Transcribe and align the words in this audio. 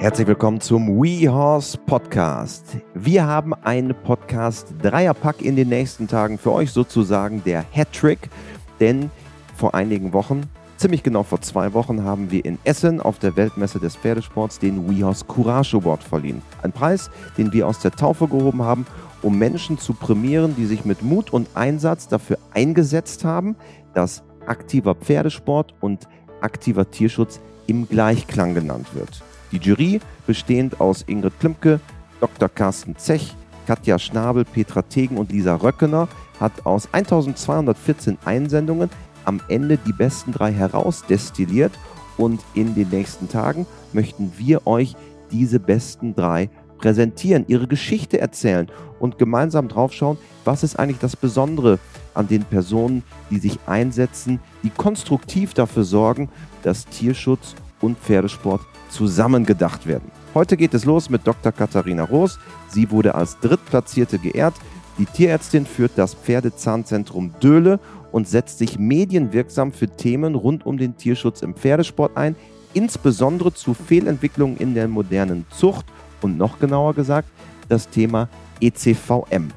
Herzlich 0.00 0.28
willkommen 0.28 0.60
zum 0.60 1.02
WeHorse 1.02 1.76
Podcast. 1.76 2.76
Wir 2.94 3.26
haben 3.26 3.52
einen 3.52 3.96
Podcast 4.04 4.72
Dreierpack 4.80 5.42
in 5.42 5.56
den 5.56 5.70
nächsten 5.70 6.06
Tagen 6.06 6.38
für 6.38 6.52
euch 6.52 6.70
sozusagen 6.70 7.42
der 7.42 7.64
Hattrick, 7.72 8.30
denn 8.78 9.10
vor 9.56 9.74
einigen 9.74 10.12
Wochen, 10.12 10.42
ziemlich 10.76 11.02
genau 11.02 11.24
vor 11.24 11.40
zwei 11.40 11.74
Wochen, 11.74 12.04
haben 12.04 12.30
wir 12.30 12.44
in 12.44 12.60
Essen 12.62 13.00
auf 13.00 13.18
der 13.18 13.34
Weltmesse 13.34 13.80
des 13.80 13.96
Pferdesports 13.96 14.60
den 14.60 14.88
WeHorse 14.88 15.24
Courage 15.24 15.76
Award 15.76 16.04
verliehen. 16.04 16.42
Ein 16.62 16.70
Preis, 16.70 17.10
den 17.36 17.52
wir 17.52 17.66
aus 17.66 17.80
der 17.80 17.90
Taufe 17.90 18.28
gehoben 18.28 18.62
haben, 18.62 18.86
um 19.20 19.36
Menschen 19.36 19.78
zu 19.78 19.94
prämieren, 19.94 20.54
die 20.54 20.66
sich 20.66 20.84
mit 20.84 21.02
Mut 21.02 21.32
und 21.32 21.48
Einsatz 21.54 22.06
dafür 22.06 22.38
eingesetzt 22.54 23.24
haben, 23.24 23.56
dass 23.94 24.22
aktiver 24.46 24.94
Pferdesport 24.94 25.74
und 25.80 26.06
aktiver 26.40 26.88
Tierschutz 26.88 27.40
im 27.66 27.88
Gleichklang 27.88 28.54
genannt 28.54 28.86
wird. 28.94 29.24
Die 29.52 29.58
Jury, 29.58 30.00
bestehend 30.26 30.80
aus 30.80 31.02
Ingrid 31.06 31.38
Klimke, 31.40 31.80
Dr. 32.20 32.48
Carsten 32.48 32.96
Zech, 32.96 33.34
Katja 33.66 33.98
Schnabel, 33.98 34.44
Petra 34.44 34.82
Tegen 34.82 35.16
und 35.16 35.32
Lisa 35.32 35.54
Röckener, 35.56 36.08
hat 36.40 36.66
aus 36.66 36.88
1214 36.92 38.18
Einsendungen 38.24 38.90
am 39.24 39.40
Ende 39.48 39.78
die 39.78 39.92
besten 39.92 40.32
drei 40.32 40.52
herausdestilliert 40.52 41.72
und 42.16 42.40
in 42.54 42.74
den 42.74 42.88
nächsten 42.88 43.28
Tagen 43.28 43.66
möchten 43.92 44.32
wir 44.36 44.66
euch 44.66 44.96
diese 45.30 45.60
besten 45.60 46.14
drei 46.14 46.50
präsentieren, 46.78 47.44
ihre 47.48 47.66
Geschichte 47.66 48.20
erzählen 48.20 48.70
und 49.00 49.18
gemeinsam 49.18 49.68
draufschauen, 49.68 50.18
was 50.44 50.62
ist 50.62 50.78
eigentlich 50.78 50.98
das 50.98 51.16
Besondere 51.16 51.78
an 52.14 52.28
den 52.28 52.44
Personen, 52.44 53.02
die 53.30 53.38
sich 53.38 53.58
einsetzen, 53.66 54.40
die 54.62 54.70
konstruktiv 54.70 55.54
dafür 55.54 55.84
sorgen, 55.84 56.28
dass 56.62 56.86
Tierschutz 56.86 57.54
und 57.80 57.98
Pferdesport 57.98 58.62
zusammengedacht 58.88 59.86
werden. 59.86 60.10
Heute 60.34 60.56
geht 60.56 60.74
es 60.74 60.84
los 60.84 61.10
mit 61.10 61.26
Dr. 61.26 61.52
Katharina 61.52 62.04
Roos. 62.04 62.38
Sie 62.68 62.90
wurde 62.90 63.14
als 63.14 63.38
Drittplatzierte 63.40 64.18
geehrt. 64.18 64.54
Die 64.98 65.06
Tierärztin 65.06 65.66
führt 65.66 65.92
das 65.96 66.14
Pferdezahnzentrum 66.14 67.32
Döhle 67.40 67.80
und 68.12 68.28
setzt 68.28 68.58
sich 68.58 68.78
medienwirksam 68.78 69.72
für 69.72 69.88
Themen 69.88 70.34
rund 70.34 70.66
um 70.66 70.78
den 70.78 70.96
Tierschutz 70.96 71.42
im 71.42 71.54
Pferdesport 71.54 72.16
ein, 72.16 72.36
insbesondere 72.74 73.54
zu 73.54 73.74
Fehlentwicklungen 73.74 74.56
in 74.56 74.74
der 74.74 74.88
modernen 74.88 75.46
Zucht 75.50 75.86
und 76.20 76.36
noch 76.36 76.58
genauer 76.58 76.94
gesagt 76.94 77.28
das 77.68 77.88
Thema 77.88 78.28
ECVM. 78.60 79.50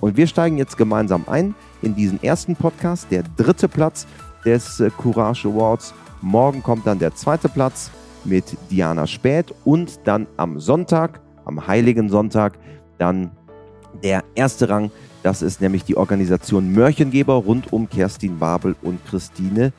Und 0.00 0.16
wir 0.16 0.26
steigen 0.26 0.58
jetzt 0.58 0.76
gemeinsam 0.76 1.24
ein 1.26 1.54
in 1.82 1.94
diesen 1.94 2.22
ersten 2.22 2.56
Podcast, 2.56 3.08
der 3.10 3.24
dritte 3.36 3.68
Platz 3.68 4.06
des 4.44 4.80
äh, 4.80 4.90
Courage 4.96 5.48
Awards. 5.48 5.94
Morgen 6.20 6.62
kommt 6.62 6.86
dann 6.86 6.98
der 6.98 7.14
zweite 7.14 7.48
Platz 7.48 7.90
mit 8.24 8.56
Diana 8.70 9.06
Späth 9.06 9.54
und 9.64 10.00
dann 10.04 10.26
am 10.36 10.60
Sonntag, 10.60 11.20
am 11.44 11.66
Heiligen 11.66 12.08
Sonntag, 12.08 12.58
dann 12.98 13.30
der 14.02 14.24
erste 14.34 14.68
Rang. 14.68 14.90
Das 15.22 15.42
ist 15.42 15.60
nämlich 15.60 15.84
die 15.84 15.96
Organisation 15.96 16.72
Mörchengeber 16.72 17.34
rund 17.34 17.72
um 17.72 17.88
Kerstin 17.88 18.38
Babel 18.38 18.76
und 18.82 19.04
Christine 19.06 19.72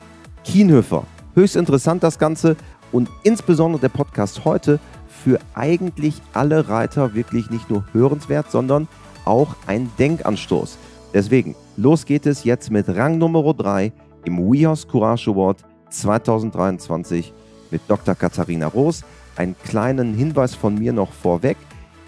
Kienhöfer. 0.44 1.04
Höchst 1.34 1.56
interessant 1.56 2.02
das 2.02 2.18
Ganze 2.18 2.56
und 2.92 3.08
insbesondere 3.22 3.80
der 3.80 3.88
Podcast 3.88 4.44
heute 4.44 4.80
für 5.06 5.38
eigentlich 5.54 6.20
alle 6.32 6.68
Reiter 6.68 7.14
wirklich 7.14 7.50
nicht 7.50 7.70
nur 7.70 7.84
hörenswert, 7.92 8.50
sondern 8.50 8.88
auch 9.24 9.54
ein 9.66 9.90
Denkanstoß. 9.98 10.78
Deswegen, 11.12 11.54
los 11.76 12.06
geht 12.06 12.26
es 12.26 12.44
jetzt 12.44 12.70
mit 12.70 12.88
Rang 12.88 13.18
Nummer 13.18 13.52
3 13.52 13.92
im 14.24 14.38
WeHorse 14.38 14.86
Courage 14.86 15.30
Award 15.30 15.64
2023 15.90 17.32
mit 17.70 17.82
Dr. 17.88 18.14
Katharina 18.14 18.66
Roos. 18.66 19.04
Einen 19.36 19.56
kleinen 19.64 20.14
Hinweis 20.14 20.54
von 20.54 20.74
mir 20.74 20.92
noch 20.92 21.12
vorweg. 21.12 21.56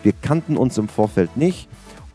Wir 0.03 0.13
kannten 0.13 0.57
uns 0.57 0.79
im 0.79 0.89
Vorfeld 0.89 1.37
nicht 1.37 1.69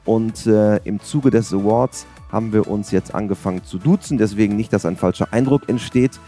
und 0.05 0.45
äh, 0.45 0.77
im 0.77 1.01
Zuge 1.01 1.31
des 1.31 1.53
Awards 1.53 2.05
haben 2.31 2.53
wir 2.53 2.67
uns 2.67 2.91
jetzt 2.91 3.15
angefangen 3.15 3.63
zu 3.63 3.77
duzen. 3.77 4.17
Deswegen 4.17 4.55
nicht, 4.55 4.73
dass 4.73 4.85
ein 4.85 4.97
falscher 4.97 5.31
Eindruck 5.31 5.69
entsteht. 5.69 6.19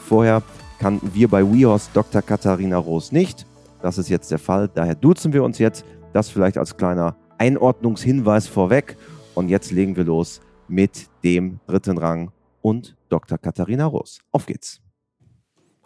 Vorher 0.00 0.42
kannten 0.78 1.14
wir 1.14 1.28
bei 1.28 1.42
WeHorse 1.44 1.90
Dr. 1.94 2.22
Katharina 2.22 2.78
Roos 2.78 3.12
nicht. 3.12 3.46
Das 3.82 3.98
ist 3.98 4.08
jetzt 4.08 4.30
der 4.30 4.38
Fall. 4.38 4.68
Daher 4.72 4.94
duzen 4.94 5.32
wir 5.32 5.44
uns 5.44 5.58
jetzt. 5.58 5.84
Das 6.12 6.28
vielleicht 6.28 6.58
als 6.58 6.76
kleiner 6.76 7.16
Einordnungshinweis 7.38 8.46
vorweg. 8.46 8.96
Und 9.34 9.48
jetzt 9.48 9.70
legen 9.70 9.96
wir 9.96 10.04
los 10.04 10.40
mit 10.68 11.08
dem 11.22 11.60
dritten 11.66 11.98
Rang 11.98 12.30
und 12.62 12.96
Dr. 13.08 13.38
Katharina 13.38 13.86
Roos. 13.86 14.20
Auf 14.32 14.46
geht's. 14.46 14.83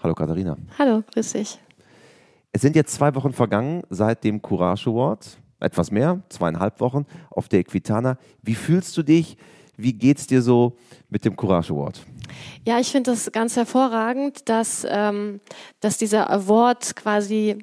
Hallo 0.00 0.14
Katharina. 0.14 0.56
Hallo, 0.78 1.02
grüß 1.12 1.32
dich. 1.32 1.58
Es 2.52 2.62
sind 2.62 2.76
jetzt 2.76 2.94
zwei 2.94 3.12
Wochen 3.16 3.32
vergangen 3.32 3.82
seit 3.90 4.22
dem 4.22 4.40
Courage 4.40 4.90
Award. 4.90 5.38
Etwas 5.58 5.90
mehr, 5.90 6.22
zweieinhalb 6.28 6.78
Wochen 6.80 7.04
auf 7.30 7.48
der 7.48 7.60
Equitana. 7.60 8.16
Wie 8.42 8.54
fühlst 8.54 8.96
du 8.96 9.02
dich? 9.02 9.36
Wie 9.76 9.92
geht's 9.92 10.28
dir 10.28 10.40
so 10.40 10.76
mit 11.08 11.24
dem 11.24 11.34
Courage 11.34 11.72
Award? 11.72 12.06
Ja, 12.64 12.78
ich 12.78 12.92
finde 12.92 13.10
das 13.10 13.32
ganz 13.32 13.56
hervorragend, 13.56 14.48
dass, 14.48 14.86
ähm, 14.88 15.40
dass 15.80 15.98
dieser 15.98 16.30
Award 16.30 16.94
quasi 16.94 17.58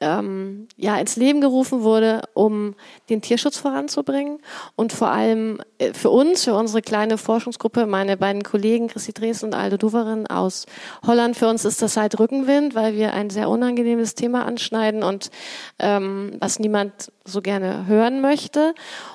ähm, 0.00 0.68
ja, 0.76 0.96
ins 0.98 1.16
Leben 1.16 1.40
gerufen 1.40 1.82
wurde, 1.82 2.22
um 2.34 2.74
den 3.08 3.22
Tierschutz 3.22 3.58
voranzubringen 3.58 4.38
und 4.76 4.92
vor 4.92 5.10
allem 5.10 5.60
äh, 5.78 5.92
für 5.92 6.10
uns, 6.10 6.44
für 6.44 6.54
unsere 6.54 6.82
kleine 6.82 7.18
Forschungsgruppe, 7.18 7.86
meine 7.86 8.16
beiden 8.16 8.42
Kollegen 8.42 8.88
Chrissy 8.88 9.12
Dresden 9.12 9.46
und 9.46 9.54
Aldo 9.54 9.76
Duverin 9.76 10.26
aus 10.26 10.66
Holland, 11.06 11.36
für 11.36 11.48
uns 11.48 11.64
ist 11.64 11.82
das 11.82 11.96
halt 11.96 12.18
Rückenwind, 12.18 12.74
weil 12.74 12.94
wir 12.94 13.14
ein 13.14 13.30
sehr 13.30 13.48
unangenehmes 13.48 14.14
Thema 14.14 14.44
anschneiden 14.44 15.02
und 15.02 15.30
ähm, 15.78 16.36
was 16.38 16.58
niemand 16.58 17.12
so 17.24 17.42
gerne 17.42 17.86
hören 17.86 18.20
möchte 18.20 18.74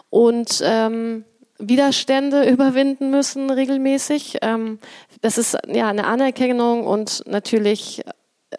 und 0.09 0.62
ähm, 0.64 1.25
Widerstände 1.58 2.44
überwinden 2.50 3.12
müssen 3.12 3.50
regelmäßig. 3.50 4.38
Ähm, 4.41 4.80
das 5.22 5.38
ist 5.38 5.58
ja 5.68 5.88
eine 5.88 6.06
Anerkennung 6.06 6.85
und 6.85 7.24
natürlich 7.28 8.03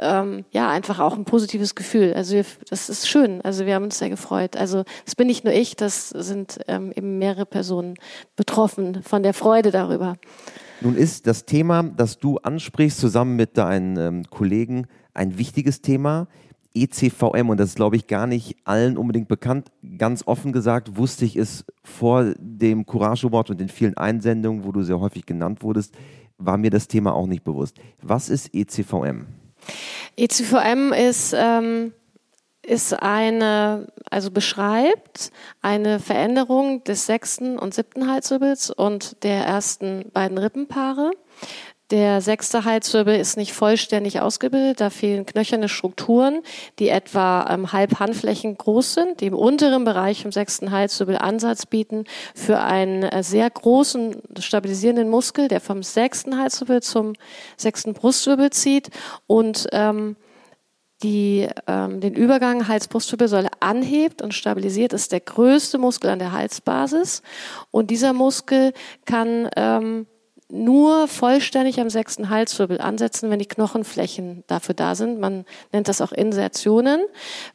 ähm, 0.01 0.45
ja 0.51 0.69
einfach 0.69 1.01
auch 1.01 1.17
ein 1.17 1.25
positives 1.25 1.75
Gefühl. 1.75 2.15
Also 2.15 2.35
wir, 2.35 2.45
das 2.69 2.89
ist 2.89 3.09
schön. 3.09 3.41
Also 3.43 3.67
wir 3.67 3.75
haben 3.75 3.85
uns 3.85 3.99
sehr 3.99 4.11
gefreut. 4.11 4.57
Also 4.57 4.85
das 5.05 5.15
bin 5.15 5.27
nicht 5.27 5.45
nur 5.45 5.53
ich, 5.53 5.77
das 5.77 6.11
sind 6.11 6.59
ähm, 6.69 6.93
eben 6.95 7.19
mehrere 7.19 7.47
Personen 7.47 7.95
betroffen 8.37 9.03
von 9.03 9.23
der 9.23 9.35
Freude 9.35 9.71
darüber. 9.71 10.17
Nun 10.81 10.97
ist 10.97 11.27
das 11.27 11.47
Thema, 11.47 11.83
das 11.83 12.19
du 12.19 12.39
ansprichst, 12.39 12.99
zusammen 12.99 13.37
mit 13.37 13.57
deinen 13.57 13.97
ähm, 13.97 14.25
Kollegen, 14.31 14.87
ein 15.15 15.39
wichtiges 15.39 15.81
Thema. 15.81 16.29
ECVM, 16.75 17.49
und 17.49 17.59
das 17.59 17.71
ist, 17.71 17.77
glaube 17.77 17.97
ich, 17.97 18.07
gar 18.07 18.27
nicht 18.27 18.57
allen 18.65 18.99
unbedingt 18.99 19.29
bekannt. 19.29 19.73
Ganz 19.97 20.25
offen 20.27 20.53
gesagt, 20.53 20.99
wusste 20.99 21.25
ich 21.25 21.37
es 21.37 21.65
vor 21.83 22.35
dem 22.39 22.85
Courage 22.85 23.29
Award 23.29 23.51
und 23.51 23.61
den 23.61 23.71
vielen 23.71 23.97
Einsendungen, 23.97 24.65
wo 24.65 24.73
du 24.73 24.83
sehr 24.83 25.01
häufig 25.01 25.25
genannt 25.25 25.63
wurdest, 25.63 25.95
war 26.37 26.59
mir 26.59 26.71
das 26.71 26.87
Thema 26.87 27.15
auch 27.15 27.27
nicht 27.27 27.45
bewusst. 27.45 27.79
Was 28.03 28.29
ist 28.29 28.55
ECVM? 28.55 29.27
ECVM 30.17 30.93
ist, 30.93 31.35
ähm, 31.37 31.93
ist 32.63 32.95
eine, 32.95 33.87
also 34.11 34.31
beschreibt 34.31 35.31
eine 35.63 36.01
Veränderung 36.01 36.83
des 36.85 37.07
sechsten 37.07 37.59
und 37.59 37.75
siebten 37.75 38.11
Halswirbels 38.11 38.71
und 38.71 39.23
der 39.23 39.45
ersten 39.45 40.11
beiden 40.13 40.39
Rippenpaare. 40.39 41.11
Der 41.93 42.21
sechste 42.21 42.65
Halswirbel 42.65 43.15
ist 43.15 43.37
nicht 43.37 43.53
vollständig 43.53 44.21
ausgebildet, 44.21 44.81
da 44.81 44.91
fehlen 44.91 45.25
knöcherne 45.25 45.69
Strukturen, 45.69 46.43
die 46.81 46.89
etwa 46.89 47.47
ähm, 47.49 47.73
halb 47.73 48.01
Handflächen 48.01 48.59
groß 48.59 48.95
sind, 48.95 49.21
die 49.21 49.27
im 49.27 49.35
unteren 49.35 49.85
Bereich 49.85 50.25
im 50.25 50.33
sechsten 50.33 50.73
Halswirbel 50.73 51.17
Ansatz 51.17 51.65
bieten 51.65 52.05
für 52.35 52.59
einen 52.59 53.05
äh, 53.05 53.23
sehr 53.23 53.49
großen 53.49 54.21
stabilisierenden 54.37 55.09
Muskel, 55.09 55.47
der 55.47 55.61
vom 55.61 55.85
sechsten 55.85 56.37
Halswirbel 56.37 56.83
zum 56.83 57.13
sechsten 57.57 57.95
Brustwirbel 57.95 58.51
zieht 58.51 58.91
und 59.29 59.69
ähm, 59.71 60.17
die 61.05 61.47
ähm, 61.69 62.01
den 62.01 62.15
Übergang 62.15 62.67
Hals-Brustwirbelsäule 62.67 63.51
anhebt 63.61 64.23
und 64.23 64.35
stabilisiert, 64.35 64.93
ist 64.93 65.13
der 65.13 65.21
größte 65.21 65.79
Muskel 65.79 66.11
an 66.11 66.19
der 66.19 66.33
Halsbasis. 66.33 67.23
Und 67.71 67.91
dieser 67.91 68.13
Muskel 68.13 68.73
kann 69.05 69.49
ähm, 69.57 70.07
nur 70.49 71.09
vollständig 71.09 71.81
am 71.81 71.91
sechsten 71.91 72.31
Halswirbel 72.31 72.81
ansetzen, 72.81 73.31
wenn 73.31 73.41
die 73.41 73.47
Knochenflächen 73.47 74.45
dafür 74.47 74.75
da 74.75 74.95
sind. 74.95 75.19
Man 75.19 75.45
nennt 75.73 75.89
das 75.89 76.01
auch 76.01 76.13
Insertionen. 76.13 77.01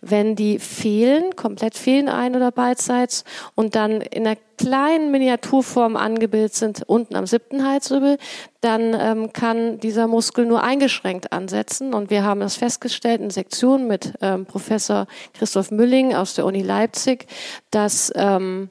Wenn 0.02 0.36
die 0.36 0.60
fehlen, 0.60 1.36
komplett 1.38 1.78
fehlen 1.78 2.10
ein- 2.10 2.36
oder 2.36 2.52
beidseits 2.52 3.24
und 3.56 3.76
dann 3.76 4.02
in 4.02 4.28
einer 4.28 4.38
kleinen 4.58 5.10
Miniaturform 5.10 5.96
angebildet 5.96 6.54
sind 6.54 6.84
unten 6.86 7.16
am 7.16 7.26
siebten 7.26 7.66
Halswirbel, 7.66 8.18
dann 8.60 8.96
ähm, 9.00 9.34
kann 9.34 9.80
dieser 9.80 10.08
Muskel 10.08 10.46
nur 10.46 10.62
eingeschränkt 10.62 11.32
ansetzen. 11.32 11.94
Und 11.94 12.10
wir 12.10 12.24
haben 12.24 12.42
das 12.42 12.58
festgestellt 12.58 13.22
in 13.22 13.30
Sektionen 13.30 13.88
mit 13.88 14.14
ähm, 14.22 14.46
Professor 14.46 15.08
Christoph 15.34 15.72
Mülling 15.72 16.14
aus 16.14 16.36
der 16.36 16.46
Uni 16.46 16.62
Leipzig, 16.62 17.26
dass 17.72 18.12
ähm, 18.16 18.70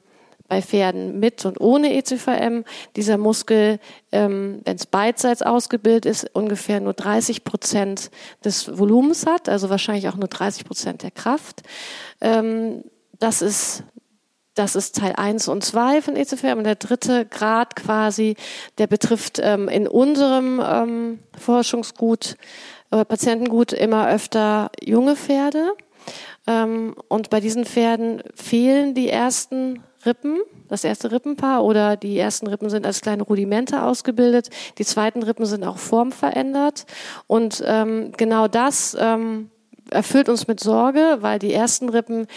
bei 0.51 0.61
Pferden 0.61 1.17
mit 1.17 1.45
und 1.45 1.61
ohne 1.61 1.95
ECVM 1.95 2.65
dieser 2.97 3.17
Muskel, 3.17 3.79
ähm, 4.11 4.59
wenn 4.65 4.75
es 4.75 4.85
beidseits 4.85 5.41
ausgebildet 5.41 6.05
ist, 6.05 6.35
ungefähr 6.35 6.81
nur 6.81 6.91
30 6.91 7.45
Prozent 7.45 8.11
des 8.43 8.77
Volumens 8.77 9.25
hat, 9.25 9.47
also 9.47 9.69
wahrscheinlich 9.69 10.09
auch 10.09 10.17
nur 10.17 10.27
30 10.27 10.65
Prozent 10.65 11.03
der 11.03 11.11
Kraft. 11.11 11.61
Ähm, 12.19 12.83
das 13.17 13.41
ist 13.41 13.83
das 14.53 14.75
ist 14.75 14.97
Teil 14.97 15.13
1 15.15 15.47
und 15.47 15.63
2 15.63 16.01
von 16.01 16.17
ECVM. 16.17 16.57
Und 16.57 16.65
der 16.65 16.75
dritte 16.75 17.25
Grad 17.25 17.77
quasi, 17.77 18.35
der 18.77 18.87
betrifft 18.87 19.39
ähm, 19.41 19.69
in 19.69 19.87
unserem 19.87 20.61
ähm, 20.61 21.19
Forschungsgut, 21.39 22.35
äh, 22.89 23.05
Patientengut 23.05 23.71
immer 23.71 24.09
öfter 24.09 24.69
junge 24.83 25.15
Pferde. 25.15 25.71
Ähm, 26.45 26.93
und 27.07 27.29
bei 27.29 27.39
diesen 27.39 27.63
Pferden 27.63 28.21
fehlen 28.35 28.93
die 28.93 29.07
ersten 29.07 29.81
Rippen, 30.05 30.39
das 30.67 30.83
erste 30.83 31.11
Rippenpaar 31.11 31.63
oder 31.63 31.97
die 31.97 32.17
ersten 32.17 32.47
Rippen 32.47 32.69
sind 32.69 32.85
als 32.85 33.01
kleine 33.01 33.23
Rudimente 33.23 33.83
ausgebildet. 33.83 34.49
Die 34.77 34.85
zweiten 34.85 35.23
Rippen 35.23 35.45
sind 35.45 35.63
auch 35.63 35.77
formverändert. 35.77 36.85
Und 37.27 37.63
ähm, 37.65 38.11
genau 38.17 38.47
das 38.47 38.95
ähm, 38.99 39.49
erfüllt 39.89 40.29
uns 40.29 40.47
mit 40.47 40.59
Sorge, 40.59 41.17
weil 41.21 41.39
die 41.39 41.53
ersten 41.53 41.89
Rippen 41.89 42.27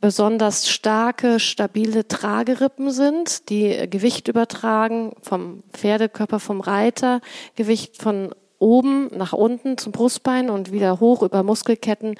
besonders 0.00 0.68
starke, 0.68 1.38
stabile 1.38 2.08
Tragerippen 2.08 2.90
sind, 2.90 3.50
die 3.50 3.88
Gewicht 3.90 4.28
übertragen 4.28 5.12
vom 5.20 5.62
Pferdekörper, 5.72 6.40
vom 6.40 6.60
Reiter, 6.60 7.20
Gewicht 7.54 8.00
von 8.00 8.34
oben 8.60 9.08
nach 9.16 9.32
unten 9.32 9.78
zum 9.78 9.90
Brustbein 9.90 10.50
und 10.50 10.70
wieder 10.70 11.00
hoch 11.00 11.22
über 11.22 11.42
Muskelketten 11.42 12.14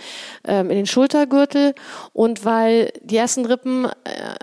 ähm, 0.45 0.71
in 0.71 0.77
den 0.77 0.87
Schultergürtel. 0.87 1.75
Und 2.13 2.45
weil 2.45 2.93
die 3.03 3.19
ersten 3.19 3.45
Rippen 3.45 3.85
äh, 3.85 3.91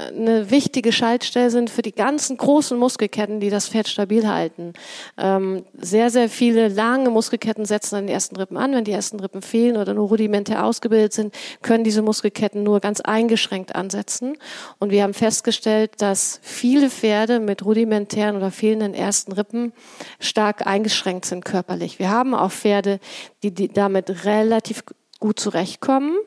eine 0.09 0.49
wichtige 0.51 0.91
Schaltstelle 0.91 1.49
sind 1.49 1.69
für 1.69 1.81
die 1.81 1.91
ganzen 1.91 2.37
großen 2.37 2.77
Muskelketten, 2.77 3.39
die 3.39 3.49
das 3.49 3.67
Pferd 3.67 3.87
stabil 3.87 4.27
halten. 4.27 4.73
Ähm, 5.17 5.65
sehr, 5.75 6.11
sehr 6.11 6.29
viele 6.29 6.67
lange 6.67 7.09
Muskelketten 7.09 7.65
setzen 7.65 7.95
an 7.95 8.07
die 8.07 8.13
ersten 8.13 8.35
Rippen 8.35 8.57
an. 8.57 8.73
Wenn 8.73 8.83
die 8.83 8.91
ersten 8.91 9.19
Rippen 9.19 9.41
fehlen 9.41 9.75
oder 9.75 9.95
nur 9.95 10.07
rudimentär 10.07 10.63
ausgebildet 10.63 11.13
sind, 11.13 11.33
können 11.63 11.83
diese 11.83 12.03
Muskelketten 12.03 12.61
nur 12.61 12.79
ganz 12.79 13.01
eingeschränkt 13.01 13.75
ansetzen. 13.75 14.37
Und 14.77 14.91
wir 14.91 15.01
haben 15.01 15.15
festgestellt, 15.15 15.93
dass 15.97 16.39
viele 16.43 16.91
Pferde 16.91 17.39
mit 17.39 17.65
rudimentären 17.65 18.35
oder 18.35 18.51
fehlenden 18.51 18.93
ersten 18.93 19.31
Rippen 19.31 19.73
stark 20.19 20.67
eingeschränkt 20.67 21.25
sind 21.25 21.43
körperlich 21.43 21.86
nicht. 21.87 21.99
Wir 21.99 22.09
haben 22.09 22.35
auch 22.35 22.51
Pferde, 22.51 22.99
die, 23.43 23.51
die 23.51 23.69
damit 23.69 24.25
relativ 24.25 24.83
gut 25.19 25.39
zurechtkommen. 25.39 26.17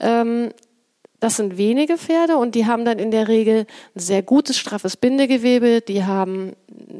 Ähm, 0.00 0.50
das 1.20 1.36
sind 1.36 1.58
wenige 1.58 1.98
Pferde 1.98 2.36
und 2.38 2.54
die 2.54 2.66
haben 2.66 2.86
dann 2.86 2.98
in 2.98 3.10
der 3.10 3.28
Regel 3.28 3.66
ein 3.94 4.00
sehr 4.00 4.22
gutes, 4.22 4.58
straffes 4.58 4.96
Bindegewebe. 4.96 5.82
Die 5.82 6.04
haben 6.04 6.54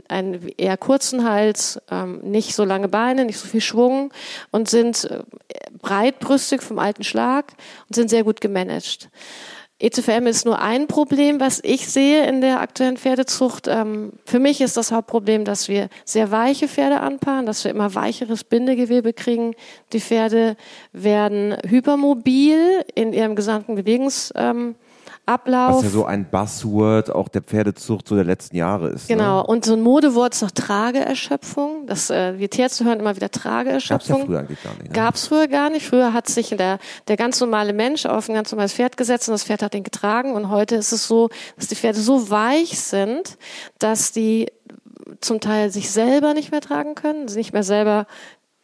einen 0.09 0.49
eher 0.59 0.77
kurzen 0.77 1.29
Hals, 1.29 1.81
ähm, 1.91 2.21
nicht 2.21 2.55
so 2.55 2.65
lange 2.65 2.89
Beine, 2.89 3.25
nicht 3.25 3.39
so 3.39 3.47
viel 3.49 3.63
Schwung 3.63 4.13
und 4.51 4.69
sind 4.69 5.05
äh, 5.05 5.23
breitbrüstig 5.81 6.63
vom 6.63 6.79
alten 6.79 7.05
Schlag 7.05 7.53
und 7.89 7.95
sind 7.95 8.11
sehr 8.11 8.25
gut 8.25 8.43
gemanagt. 8.43 9.09
ECVM 9.81 10.29
ist 10.29 10.45
nur 10.47 10.61
ein 10.61 10.87
Problem, 10.87 11.41
was 11.41 11.61
ich 11.65 11.89
sehe 11.89 12.29
in 12.29 12.41
der 12.41 12.61
aktuellen 12.61 12.97
Pferdezucht. 12.97 13.67
Ähm, 13.67 14.13
für 14.25 14.39
mich 14.39 14.61
ist 14.61 14.77
das 14.77 14.93
Hauptproblem, 14.93 15.45
dass 15.45 15.69
wir 15.69 15.89
sehr 16.05 16.31
weiche 16.31 16.69
Pferde 16.69 17.01
anpaaren, 17.01 17.45
dass 17.45 17.65
wir 17.65 17.73
immer 17.73 17.95
weicheres 17.95 18.45
Bindegewebe 18.45 19.13
kriegen. 19.13 19.55
Die 19.93 20.01
Pferde 20.01 20.57
werden 20.93 21.57
hypermobil 21.69 22.85
in 22.95 23.13
ihrem 23.13 23.35
gesamten 23.35 23.75
Bewegungs 23.75 24.33
ähm, 24.37 24.77
Ablauf. 25.27 25.77
Was 25.77 25.85
ja 25.85 25.89
so 25.89 26.05
ein 26.05 26.27
Buzzword 26.31 27.11
auch 27.11 27.29
der 27.29 27.41
Pferdezucht 27.41 28.07
so 28.09 28.15
der 28.15 28.25
letzten 28.25 28.57
Jahre 28.57 28.91
ist. 28.91 29.09
Genau. 29.09 29.41
Ne? 29.41 29.47
Und 29.47 29.65
so 29.65 29.73
ein 29.73 29.81
Modewort 29.81 30.35
ist 30.35 30.43
noch 30.43 30.51
Trageerschöpfung. 30.51 31.87
Das, 31.87 32.11
äh, 32.11 32.39
wir 32.39 32.51
Tierärzte 32.51 32.85
hören 32.85 33.01
immer 33.01 33.17
wieder 33.17 33.31
Trageerschöpfung. 33.31 34.17
Gab's 34.17 34.21
ja 34.21 34.27
früher 34.27 34.39
eigentlich 34.41 34.63
gar 34.63 34.73
nicht. 34.75 34.83
Ne? 34.85 34.89
Gab's 34.93 35.27
früher 35.27 35.49
gar 35.49 35.71
nicht. 35.71 35.87
Früher 35.87 36.13
hat 36.13 36.29
sich 36.29 36.51
der, 36.51 36.79
der 37.09 37.17
ganz 37.17 37.41
normale 37.41 37.73
Mensch 37.73 38.05
auf 38.05 38.29
ein 38.29 38.35
ganz 38.35 38.53
normales 38.53 38.75
Pferd 38.75 38.99
gesetzt 38.99 39.29
und 39.29 39.33
das 39.33 39.45
Pferd 39.45 39.63
hat 39.63 39.75
ihn 39.75 39.83
getragen. 39.83 40.35
Und 40.35 40.51
heute 40.51 40.75
ist 40.75 40.93
es 40.93 41.09
so, 41.09 41.31
dass 41.57 41.69
die 41.69 41.77
Pferde 41.77 42.01
so 42.01 42.31
weich 42.31 42.79
sind, 42.79 43.39
dass 43.79 44.13
die 44.13 44.53
zum 45.21 45.41
Teil 45.41 45.71
sich 45.71 45.91
selber 45.91 46.35
nicht 46.35 46.51
mehr 46.51 46.61
tragen 46.61 46.95
können, 46.95 47.29
sie 47.29 47.39
nicht 47.39 47.53
mehr 47.53 47.63
selber 47.63 48.07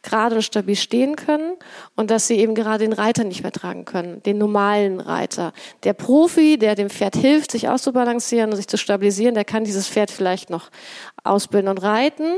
gerade 0.03 0.37
und 0.37 0.43
stabil 0.43 0.77
stehen 0.77 1.17
können 1.17 1.57
und 1.97 2.11
dass 2.11 2.27
sie 2.27 2.37
eben 2.39 2.55
gerade 2.55 2.85
den 2.85 2.93
Reiter 2.93 3.25
nicht 3.25 3.43
mehr 3.43 3.53
tragen 3.53 3.85
können, 3.85 4.23
den 4.23 4.39
normalen 4.39 5.01
Reiter. 5.01 5.53
Der 5.85 5.93
Profi, 5.93 6.59
der 6.59 6.75
dem 6.75 6.91
Pferd 6.91 7.17
hilft, 7.17 7.51
sich 7.51 7.69
auszubalancieren 7.69 8.51
und 8.51 8.57
sich 8.57 8.69
zu 8.69 8.79
stabilisieren, 8.79 9.35
der 9.35 9.45
kann 9.45 9.65
dieses 9.65 9.89
Pferd 9.89 10.11
vielleicht 10.11 10.49
noch 10.51 10.71
ausbilden 11.23 11.69
und 11.69 11.83
reiten, 11.83 12.35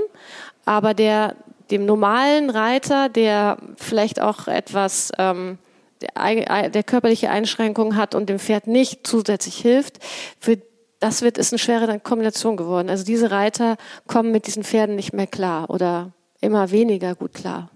aber 0.64 0.94
der 0.94 1.36
dem 1.70 1.86
normalen 1.86 2.50
Reiter, 2.50 3.08
der 3.08 3.56
vielleicht 3.76 4.20
auch 4.20 4.46
etwas 4.46 5.10
ähm, 5.18 5.58
der, 6.02 6.68
der 6.68 6.82
körperliche 6.82 7.30
Einschränkungen 7.30 7.96
hat 7.96 8.14
und 8.14 8.28
dem 8.28 8.38
Pferd 8.38 8.66
nicht 8.66 9.06
zusätzlich 9.06 9.56
hilft, 9.56 9.98
für 10.38 10.58
das 11.00 11.22
wird 11.22 11.36
ist 11.36 11.52
eine 11.52 11.58
schwere 11.58 11.98
Kombination 11.98 12.56
geworden. 12.56 12.88
Also 12.88 13.04
diese 13.04 13.32
Reiter 13.32 13.76
kommen 14.06 14.30
mit 14.30 14.46
diesen 14.46 14.62
Pferden 14.62 14.94
nicht 14.94 15.12
mehr 15.12 15.26
klar 15.26 15.68
oder 15.68 16.12
immer 16.42 16.70
weniger 16.70 17.14
gut 17.14 17.32
klar. 17.32 17.70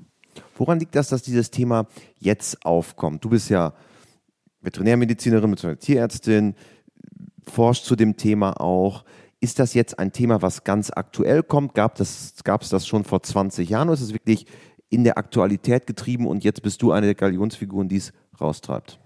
Woran 0.56 0.78
liegt 0.78 0.94
das, 0.94 1.08
dass 1.08 1.22
dieses 1.22 1.50
Thema 1.50 1.86
jetzt 2.18 2.64
aufkommt? 2.64 3.24
Du 3.24 3.30
bist 3.30 3.48
ja 3.48 3.72
Veterinärmedizinerin 4.60 5.50
bzw. 5.50 5.76
Tierärztin, 5.76 6.54
forscht 7.48 7.84
zu 7.84 7.96
dem 7.96 8.16
Thema 8.16 8.60
auch. 8.60 9.04
Ist 9.40 9.58
das 9.58 9.74
jetzt 9.74 9.98
ein 9.98 10.12
Thema, 10.12 10.42
was 10.42 10.64
ganz 10.64 10.90
aktuell 10.90 11.42
kommt? 11.42 11.74
Gab 11.74 11.98
es 12.00 12.34
das, 12.42 12.68
das 12.70 12.86
schon 12.86 13.04
vor 13.04 13.22
20 13.22 13.68
Jahren 13.68 13.88
oder 13.88 13.94
ist 13.94 14.02
es 14.02 14.12
wirklich 14.12 14.46
in 14.88 15.04
der 15.04 15.18
Aktualität 15.18 15.86
getrieben 15.86 16.26
und 16.26 16.44
jetzt 16.44 16.62
bist 16.62 16.82
du 16.82 16.92
eine 16.92 17.06
der 17.06 17.14
Galionsfiguren, 17.14 17.88
die 17.88 17.96
es 17.96 18.12
raustreibt? 18.40 18.98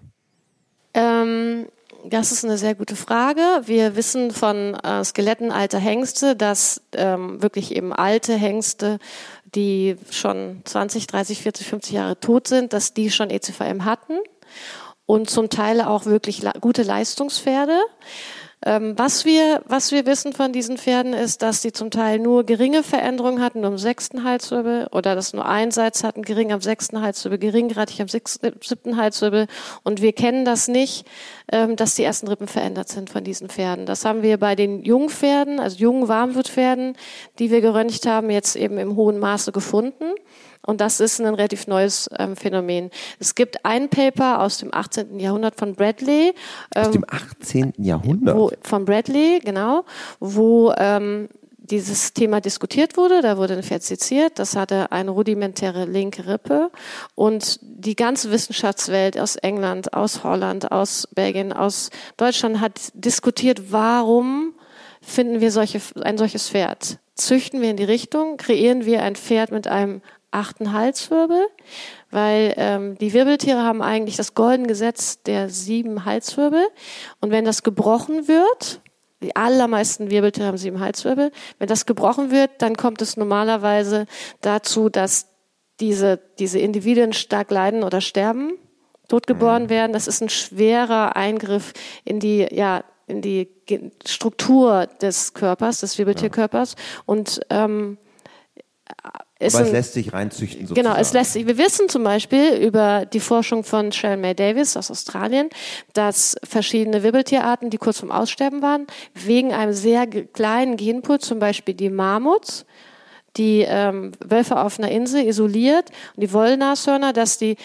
Ähm, 0.93 1.65
das 2.05 2.31
ist 2.31 2.43
eine 2.43 2.57
sehr 2.57 2.75
gute 2.75 2.95
Frage. 2.95 3.41
Wir 3.65 3.95
wissen 3.95 4.31
von 4.31 4.75
äh, 4.75 5.03
Skeletten 5.03 5.51
alter 5.51 5.79
Hengste, 5.79 6.35
dass 6.35 6.81
ähm, 6.93 7.41
wirklich 7.41 7.75
eben 7.75 7.93
alte 7.93 8.33
Hengste 8.33 8.99
die 9.55 9.97
schon 10.09 10.61
20, 10.65 11.07
30, 11.07 11.41
40, 11.41 11.67
50 11.67 11.93
Jahre 11.93 12.19
tot 12.19 12.47
sind, 12.47 12.73
dass 12.73 12.93
die 12.93 13.11
schon 13.11 13.29
ECVM 13.29 13.85
hatten 13.85 14.17
und 15.05 15.29
zum 15.29 15.49
Teil 15.49 15.81
auch 15.81 16.05
wirklich 16.05 16.41
gute 16.61 16.83
Leistungspferde. 16.83 17.77
Ähm, 18.63 18.93
was 18.95 19.25
wir, 19.25 19.63
was 19.65 19.91
wir 19.91 20.05
wissen 20.05 20.33
von 20.33 20.53
diesen 20.53 20.77
Pferden 20.77 21.13
ist, 21.13 21.41
dass 21.41 21.63
sie 21.63 21.71
zum 21.71 21.89
Teil 21.89 22.19
nur 22.19 22.45
geringe 22.45 22.83
Veränderungen 22.83 23.41
hatten, 23.41 23.61
nur 23.61 23.71
am 23.71 23.77
sechsten 23.79 24.23
Halswirbel, 24.23 24.87
oder 24.91 25.15
dass 25.15 25.33
nur 25.33 25.45
einseitig 25.47 26.03
hatten, 26.03 26.21
gering 26.21 26.51
am 26.51 26.61
sechsten 26.61 27.01
Halswirbel, 27.01 27.39
geringgradig 27.39 27.99
am 27.99 28.07
äh, 28.07 28.51
siebten 28.61 28.97
Halswirbel. 28.97 29.47
Und 29.83 30.01
wir 30.03 30.13
kennen 30.13 30.45
das 30.45 30.67
nicht, 30.67 31.07
ähm, 31.51 31.75
dass 31.75 31.95
die 31.95 32.03
ersten 32.03 32.27
Rippen 32.27 32.47
verändert 32.47 32.89
sind 32.89 33.09
von 33.09 33.23
diesen 33.23 33.49
Pferden. 33.49 33.87
Das 33.87 34.05
haben 34.05 34.21
wir 34.21 34.37
bei 34.37 34.55
den 34.55 34.83
Jungpferden, 34.83 35.59
also 35.59 35.77
jungen 35.77 36.07
Warmblutpferden, 36.07 36.95
die 37.39 37.49
wir 37.49 37.61
geröntgt 37.61 38.05
haben, 38.05 38.29
jetzt 38.29 38.55
eben 38.55 38.77
im 38.77 38.95
hohen 38.95 39.17
Maße 39.17 39.51
gefunden. 39.51 40.13
Und 40.65 40.81
das 40.81 40.99
ist 40.99 41.19
ein 41.19 41.33
relativ 41.33 41.67
neues 41.67 42.09
ähm, 42.17 42.35
Phänomen. 42.35 42.91
Es 43.19 43.35
gibt 43.35 43.65
ein 43.65 43.89
Paper 43.89 44.41
aus 44.41 44.59
dem 44.59 44.73
18. 44.73 45.19
Jahrhundert 45.19 45.55
von 45.55 45.75
Bradley. 45.75 46.33
Ähm, 46.75 46.85
aus 46.85 46.91
dem 46.91 47.05
18. 47.07 47.73
Jahrhundert? 47.77 48.35
Wo, 48.35 48.51
von 48.61 48.85
Bradley, 48.85 49.41
genau, 49.43 49.85
wo 50.19 50.73
ähm, 50.77 51.29
dieses 51.71 52.13
Thema 52.13 52.41
diskutiert 52.41 52.97
wurde. 52.97 53.21
Da 53.21 53.37
wurde 53.37 53.55
ein 53.55 53.63
Pferd 53.63 53.83
seziert. 53.83 54.37
Das 54.37 54.55
hatte 54.55 54.91
eine 54.91 55.11
rudimentäre 55.11 55.85
linke 55.85 56.27
Rippe. 56.27 56.69
Und 57.15 57.59
die 57.61 57.95
ganze 57.95 58.31
Wissenschaftswelt 58.31 59.19
aus 59.19 59.37
England, 59.37 59.93
aus 59.93 60.23
Holland, 60.23 60.71
aus 60.71 61.07
Belgien, 61.13 61.53
aus 61.53 61.89
Deutschland 62.17 62.59
hat 62.59 62.91
diskutiert, 62.93 63.71
warum 63.71 64.53
finden 65.01 65.41
wir 65.41 65.51
solche, 65.51 65.81
ein 66.03 66.17
solches 66.17 66.49
Pferd? 66.49 66.99
Züchten 67.15 67.61
wir 67.61 67.71
in 67.71 67.77
die 67.77 67.83
Richtung? 67.83 68.37
Kreieren 68.37 68.85
wir 68.85 69.03
ein 69.03 69.15
Pferd 69.15 69.51
mit 69.51 69.67
einem 69.67 70.01
achten 70.31 70.73
Halswirbel, 70.73 71.45
weil 72.09 72.53
ähm, 72.57 72.97
die 72.97 73.13
Wirbeltiere 73.13 73.63
haben 73.63 73.81
eigentlich 73.81 74.15
das 74.15 74.33
goldene 74.33 74.67
Gesetz 74.67 75.21
der 75.23 75.49
sieben 75.49 76.05
Halswirbel. 76.05 76.67
Und 77.19 77.31
wenn 77.31 77.45
das 77.45 77.63
gebrochen 77.63 78.27
wird, 78.27 78.81
die 79.21 79.35
allermeisten 79.35 80.09
Wirbeltiere 80.09 80.47
haben 80.47 80.57
sieben 80.57 80.79
Halswirbel, 80.79 81.31
wenn 81.59 81.67
das 81.67 81.85
gebrochen 81.85 82.31
wird, 82.31 82.49
dann 82.59 82.75
kommt 82.75 83.01
es 83.01 83.17
normalerweise 83.17 84.07
dazu, 84.41 84.89
dass 84.89 85.27
diese, 85.79 86.19
diese 86.39 86.59
Individuen 86.59 87.13
stark 87.13 87.51
leiden 87.51 87.83
oder 87.83 88.01
sterben, 88.01 88.53
totgeboren 89.07 89.63
mhm. 89.63 89.69
werden. 89.69 89.93
Das 89.93 90.07
ist 90.07 90.21
ein 90.21 90.29
schwerer 90.29 91.15
Eingriff 91.15 91.73
in 92.05 92.19
die, 92.19 92.47
ja, 92.51 92.83
in 93.07 93.21
die 93.21 93.49
Struktur 94.05 94.87
des 95.01 95.33
Körpers, 95.33 95.81
des 95.81 95.97
Wirbeltierkörpers. 95.97 96.75
Und 97.05 97.41
ähm, 97.49 97.97
ist 99.41 99.55
Aber 99.55 99.65
es 99.65 99.71
lässt 99.71 99.93
sich 99.93 100.13
reinzüchten 100.13 100.67
sozusagen. 100.67 100.87
Genau, 100.87 100.99
es 100.99 101.13
lässt 101.13 101.33
sich. 101.33 101.47
Wir 101.47 101.57
wissen 101.57 101.89
zum 101.89 102.03
Beispiel 102.03 102.53
über 102.55 103.05
die 103.05 103.19
Forschung 103.19 103.63
von 103.63 103.91
Sharon 103.91 104.21
May 104.21 104.35
Davis 104.35 104.77
aus 104.77 104.91
Australien, 104.91 105.49
dass 105.93 106.35
verschiedene 106.43 107.03
Wirbeltierarten, 107.03 107.69
die 107.69 107.77
kurz 107.77 107.99
vorm 107.99 108.11
Aussterben 108.11 108.61
waren, 108.61 108.87
wegen 109.13 109.53
einem 109.53 109.73
sehr 109.73 110.07
kleinen 110.07 110.77
Genpool, 110.77 111.19
zum 111.19 111.39
Beispiel 111.39 111.73
die 111.73 111.89
Mammuts, 111.89 112.65
die 113.37 113.65
ähm, 113.67 114.11
Wölfe 114.23 114.59
auf 114.59 114.77
einer 114.77 114.91
Insel 114.91 115.25
isoliert 115.25 115.89
und 116.15 116.21
die 116.21 116.33
Wollnashörner, 116.33 117.13
dass 117.13 117.37
die 117.37 117.55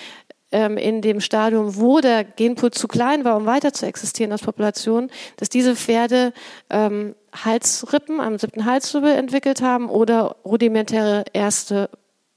ähm, 0.53 0.77
in 0.77 1.03
dem 1.03 1.21
Stadium, 1.21 1.77
wo 1.77 2.01
der 2.01 2.25
Genpool 2.25 2.71
zu 2.71 2.89
klein 2.89 3.25
war, 3.25 3.37
um 3.37 3.47
weiter 3.47 3.73
zu 3.73 3.87
existieren 3.87 4.33
als 4.33 4.43
Population, 4.43 5.11
dass 5.37 5.49
diese 5.49 5.77
Pferde 5.77 6.33
ähm, 6.71 7.15
Halsrippen 7.35 8.21
am 8.21 8.39
siebten 8.39 8.65
Halswirbel 8.65 9.13
entwickelt 9.13 9.61
haben 9.61 9.89
oder 9.89 10.37
rudimentäre 10.45 11.25
erste 11.33 11.91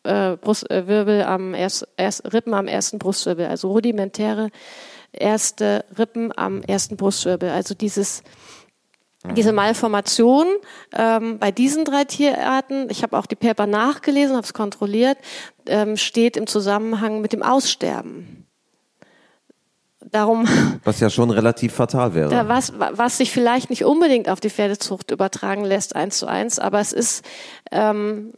äh, 0.03 0.37
Brustwirbel 0.37 1.21
äh, 1.21 1.23
am 1.23 1.53
erst, 1.53 1.87
erst, 1.97 2.33
Rippen 2.33 2.53
am 2.53 2.67
ersten 2.67 2.99
Brustwirbel, 2.99 3.47
also 3.47 3.69
rudimentäre 3.71 4.49
erste 5.11 5.85
Rippen 5.97 6.31
am 6.37 6.61
ersten 6.61 6.97
Brustwirbel. 6.97 7.49
Also 7.49 7.75
dieses 7.75 8.23
diese 9.35 9.51
Malformation 9.51 10.47
ähm, 10.93 11.39
bei 11.39 11.51
diesen 11.51 11.83
drei 11.83 12.05
Tierarten, 12.05 12.89
ich 12.89 13.03
habe 13.03 13.17
auch 13.17 13.25
die 13.25 13.35
Paper 13.35 13.67
nachgelesen, 13.67 14.35
habe 14.35 14.45
es 14.45 14.53
kontrolliert, 14.53 15.17
ähm, 15.65 15.97
steht 15.97 16.37
im 16.37 16.47
Zusammenhang 16.47 17.19
mit 17.19 17.33
dem 17.33 17.43
Aussterben. 17.43 18.47
Darum, 20.11 20.47
was 20.85 21.01
ja 21.01 21.09
schon 21.09 21.31
relativ 21.31 21.73
fatal 21.73 22.13
wäre. 22.13 22.29
Da, 22.29 22.47
was, 22.47 22.73
was 22.79 23.17
sich 23.17 23.31
vielleicht 23.31 23.69
nicht 23.69 23.83
unbedingt 23.83 24.29
auf 24.29 24.39
die 24.39 24.49
Pferdezucht 24.49 25.11
übertragen 25.11 25.65
lässt, 25.65 25.95
eins 25.95 26.17
zu 26.17 26.25
eins, 26.25 26.57
aber 26.57 26.79
es 26.79 26.93
ist, 26.93 27.25
ähm, 27.71 28.33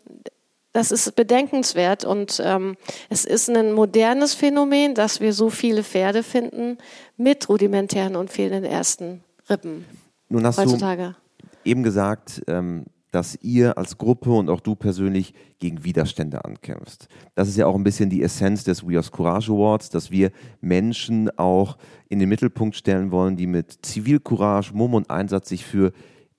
das 0.73 0.91
ist 0.91 1.15
bedenkenswert 1.15 2.05
und 2.05 2.41
ähm, 2.43 2.75
es 3.09 3.25
ist 3.25 3.49
ein 3.49 3.73
modernes 3.73 4.33
Phänomen, 4.33 4.95
dass 4.95 5.19
wir 5.21 5.33
so 5.33 5.51
viele 5.51 5.83
Pferde 5.83 6.23
finden 6.23 6.79
mit 7.17 7.47
rudimentären 7.49 8.15
und 8.15 8.31
fehlenden 8.31 8.69
ersten 8.69 9.23
Rippen. 9.47 9.85
Nun 10.31 10.45
hast 10.45 10.57
heutzutage. 10.57 11.15
du 11.37 11.69
eben 11.69 11.83
gesagt, 11.83 12.41
ähm, 12.47 12.85
dass 13.11 13.37
ihr 13.41 13.77
als 13.77 13.97
Gruppe 13.97 14.31
und 14.31 14.49
auch 14.49 14.61
du 14.61 14.75
persönlich 14.75 15.33
gegen 15.59 15.83
Widerstände 15.83 16.45
ankämpfst. 16.45 17.09
Das 17.35 17.49
ist 17.49 17.57
ja 17.57 17.67
auch 17.67 17.75
ein 17.75 17.83
bisschen 17.83 18.09
die 18.09 18.23
Essenz 18.23 18.63
des 18.63 18.87
We 18.87 18.97
Are 18.97 19.05
Courage 19.11 19.51
Awards, 19.51 19.89
dass 19.89 20.09
wir 20.09 20.31
Menschen 20.61 21.29
auch 21.37 21.77
in 22.07 22.19
den 22.19 22.29
Mittelpunkt 22.29 22.77
stellen 22.77 23.11
wollen, 23.11 23.35
die 23.35 23.47
mit 23.47 23.85
Zivilcourage, 23.85 24.73
Mumm 24.73 24.93
und 24.93 25.09
Einsatz 25.09 25.49
sich 25.49 25.65
für 25.65 25.91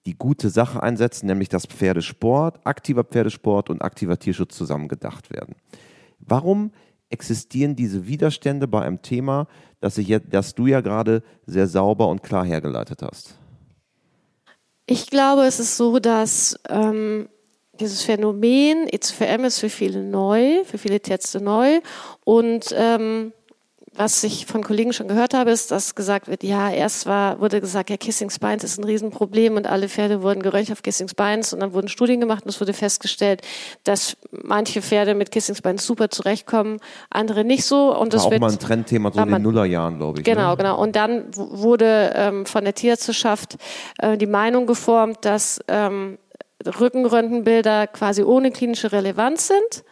die 0.06 0.16
gute 0.16 0.48
Sache 0.48 0.82
einsetzen, 0.82 1.26
nämlich 1.26 1.50
dass 1.50 1.66
Pferdesport, 1.66 2.66
aktiver 2.66 3.04
Pferdesport 3.04 3.68
und 3.68 3.82
aktiver 3.82 4.18
Tierschutz 4.18 4.56
zusammen 4.56 4.88
gedacht 4.88 5.30
werden. 5.30 5.54
Warum 6.18 6.72
existieren 7.10 7.76
diese 7.76 8.06
Widerstände 8.06 8.66
bei 8.66 8.82
einem 8.82 9.02
Thema, 9.02 9.46
das, 9.80 9.98
ich, 9.98 10.18
das 10.30 10.54
du 10.54 10.66
ja 10.66 10.80
gerade 10.80 11.22
sehr 11.44 11.68
sauber 11.68 12.08
und 12.08 12.22
klar 12.22 12.46
hergeleitet 12.46 13.02
hast? 13.02 13.38
Ich 14.86 15.08
glaube, 15.08 15.44
es 15.44 15.60
ist 15.60 15.76
so, 15.76 15.98
dass 15.98 16.58
ähm, 16.68 17.28
dieses 17.78 18.02
Phänomen 18.02 18.88
EZVM 18.90 19.44
ist 19.44 19.58
für 19.60 19.70
viele 19.70 20.02
neu, 20.02 20.64
für 20.64 20.78
viele 20.78 21.00
Texte 21.00 21.40
neu. 21.40 21.80
Und 22.24 22.74
ähm, 22.76 23.32
was 23.94 24.24
ich 24.24 24.46
von 24.46 24.62
Kollegen 24.62 24.94
schon 24.94 25.06
gehört 25.06 25.34
habe, 25.34 25.50
ist, 25.50 25.70
dass 25.70 25.94
gesagt 25.94 26.26
wird, 26.26 26.42
ja, 26.42 26.70
erst 26.70 27.04
war, 27.04 27.40
wurde 27.40 27.60
gesagt, 27.60 27.90
ja, 27.90 27.98
Kissing 27.98 28.30
Spines 28.30 28.64
ist 28.64 28.78
ein 28.78 28.84
Riesenproblem 28.84 29.56
und 29.56 29.66
alle 29.66 29.88
Pferde 29.88 30.22
wurden 30.22 30.42
geröntgt 30.42 30.72
auf 30.72 30.82
Kissing 30.82 31.08
Spines 31.08 31.52
und 31.52 31.60
dann 31.60 31.74
wurden 31.74 31.88
Studien 31.88 32.18
gemacht 32.18 32.44
und 32.44 32.48
es 32.48 32.60
wurde 32.60 32.72
festgestellt, 32.72 33.42
dass 33.84 34.16
manche 34.30 34.80
Pferde 34.80 35.14
mit 35.14 35.30
Kissing 35.30 35.54
Spines 35.54 35.86
super 35.86 36.08
zurechtkommen, 36.08 36.80
andere 37.10 37.44
nicht 37.44 37.64
so. 37.64 37.94
Und 37.94 38.14
das 38.14 38.22
war 38.22 38.28
auch 38.28 38.30
wird, 38.30 38.40
mal 38.40 38.50
ein 38.50 38.58
Trendthema 38.58 39.12
so 39.12 39.20
in 39.20 39.28
den 39.28 39.42
Nullerjahren, 39.42 39.98
glaube 39.98 40.20
ich. 40.20 40.24
Genau, 40.24 40.52
ne? 40.52 40.56
genau. 40.56 40.80
Und 40.80 40.96
dann 40.96 41.26
wurde 41.36 42.12
ähm, 42.16 42.46
von 42.46 42.64
der 42.64 42.74
Tierärzteschaft 42.74 43.58
äh, 43.98 44.16
die 44.16 44.26
Meinung 44.26 44.66
geformt, 44.66 45.18
dass 45.22 45.60
ähm, 45.68 46.16
Rückenröntgenbilder 46.66 47.88
quasi 47.88 48.22
ohne 48.22 48.52
klinische 48.52 48.92
Relevanz 48.92 49.48
sind 49.48 49.84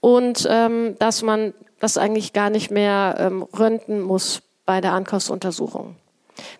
und 0.00 0.46
ähm, 0.50 0.96
dass 0.98 1.22
man 1.22 1.52
das 1.84 1.98
eigentlich 1.98 2.32
gar 2.32 2.50
nicht 2.50 2.70
mehr 2.70 3.16
ähm, 3.18 3.42
röntgen 3.42 4.00
muss 4.00 4.42
bei 4.66 4.80
der 4.80 4.92
Ankaufsuntersuchung. 4.92 5.96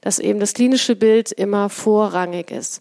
Dass 0.03 0.19
eben 0.19 0.39
das 0.39 0.55
klinische 0.55 0.95
Bild 0.95 1.33
immer 1.33 1.69
vorrangig 1.69 2.51
ist. 2.51 2.81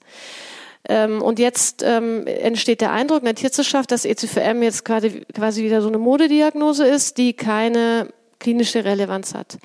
Ähm, 0.88 1.22
und 1.22 1.40
jetzt 1.40 1.82
ähm, 1.84 2.28
entsteht 2.28 2.82
der 2.82 2.92
Eindruck 2.92 3.20
in 3.20 3.26
der 3.26 3.36
Tierärzteschaft, 3.36 3.92
dass 3.92 4.06
ECVM 4.06 4.62
jetzt 4.62 4.84
quasi, 4.84 5.26
quasi 5.34 5.64
wieder 5.64 5.82
so 5.82 5.88
eine 5.88 5.98
Modediagnose 5.98 6.86
ist, 6.86 7.18
die 7.18 7.34
keine 7.34 8.10
klinische 8.40 8.84
Relevanz 8.84 9.34
hat. 9.34 9.58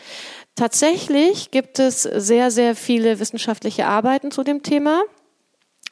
Tatsächlich 0.55 1.51
gibt 1.51 1.81
es 1.81 2.03
sehr, 2.03 2.51
sehr 2.51 2.77
viele 2.77 3.19
wissenschaftliche 3.19 3.87
Arbeiten 3.87 4.31
zu 4.31 4.45
dem 4.45 4.63
Thema. 4.63 5.03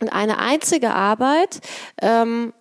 Und 0.00 0.10
eine 0.10 0.38
einzige 0.38 0.90
Arbeit 0.94 1.60
ähm, 2.00 2.52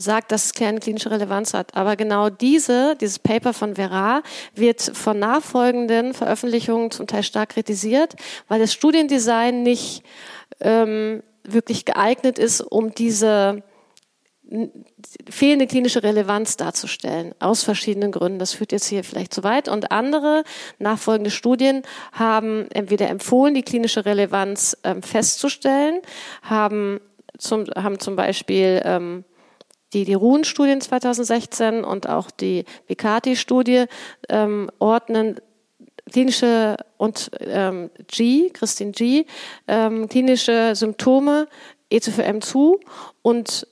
sagt, 0.00 0.32
dass 0.32 0.46
es 0.46 0.54
keine 0.54 0.80
klinische 0.80 1.10
Relevanz 1.10 1.54
hat. 1.54 1.76
Aber 1.76 1.96
genau 1.96 2.30
diese, 2.30 2.96
dieses 3.00 3.18
Paper 3.18 3.52
von 3.52 3.74
Vera 3.76 4.22
wird 4.54 4.80
von 4.80 5.18
nachfolgenden 5.18 6.14
Veröffentlichungen 6.14 6.90
zum 6.90 7.06
Teil 7.06 7.22
stark 7.22 7.50
kritisiert, 7.50 8.14
weil 8.48 8.60
das 8.60 8.72
Studiendesign 8.72 9.62
nicht 9.62 10.02
ähm, 10.60 11.22
wirklich 11.44 11.84
geeignet 11.84 12.38
ist, 12.38 12.60
um 12.60 12.94
diese 12.94 13.62
fehlende 15.28 15.66
klinische 15.66 16.02
Relevanz 16.02 16.56
darzustellen, 16.56 17.34
aus 17.38 17.62
verschiedenen 17.62 18.10
Gründen. 18.10 18.40
Das 18.40 18.52
führt 18.52 18.72
jetzt 18.72 18.86
hier 18.86 19.04
vielleicht 19.04 19.32
zu 19.32 19.44
weit. 19.44 19.68
Und 19.68 19.92
andere 19.92 20.42
nachfolgende 20.78 21.30
Studien 21.30 21.82
haben 22.12 22.66
entweder 22.72 23.08
empfohlen, 23.08 23.54
die 23.54 23.62
klinische 23.62 24.04
Relevanz 24.04 24.76
ähm, 24.82 25.02
festzustellen, 25.02 26.00
haben 26.42 27.00
zum, 27.38 27.66
haben 27.76 28.00
zum 28.00 28.16
Beispiel 28.16 28.82
ähm, 28.84 29.24
die, 29.92 30.04
die 30.04 30.14
Ruhen-Studien 30.14 30.80
2016 30.80 31.84
und 31.84 32.08
auch 32.08 32.30
die 32.30 32.64
Bicati-Studie 32.86 33.86
ähm, 34.28 34.70
ordnen 34.78 35.40
klinische 36.10 36.76
und 36.96 37.30
ähm, 37.40 37.90
G, 38.08 38.50
Christine 38.50 38.92
G, 38.92 39.26
ähm, 39.68 40.08
klinische 40.08 40.74
Symptome 40.74 41.48
E2FM 41.92 42.40
zu 42.40 42.80
und 43.22 43.66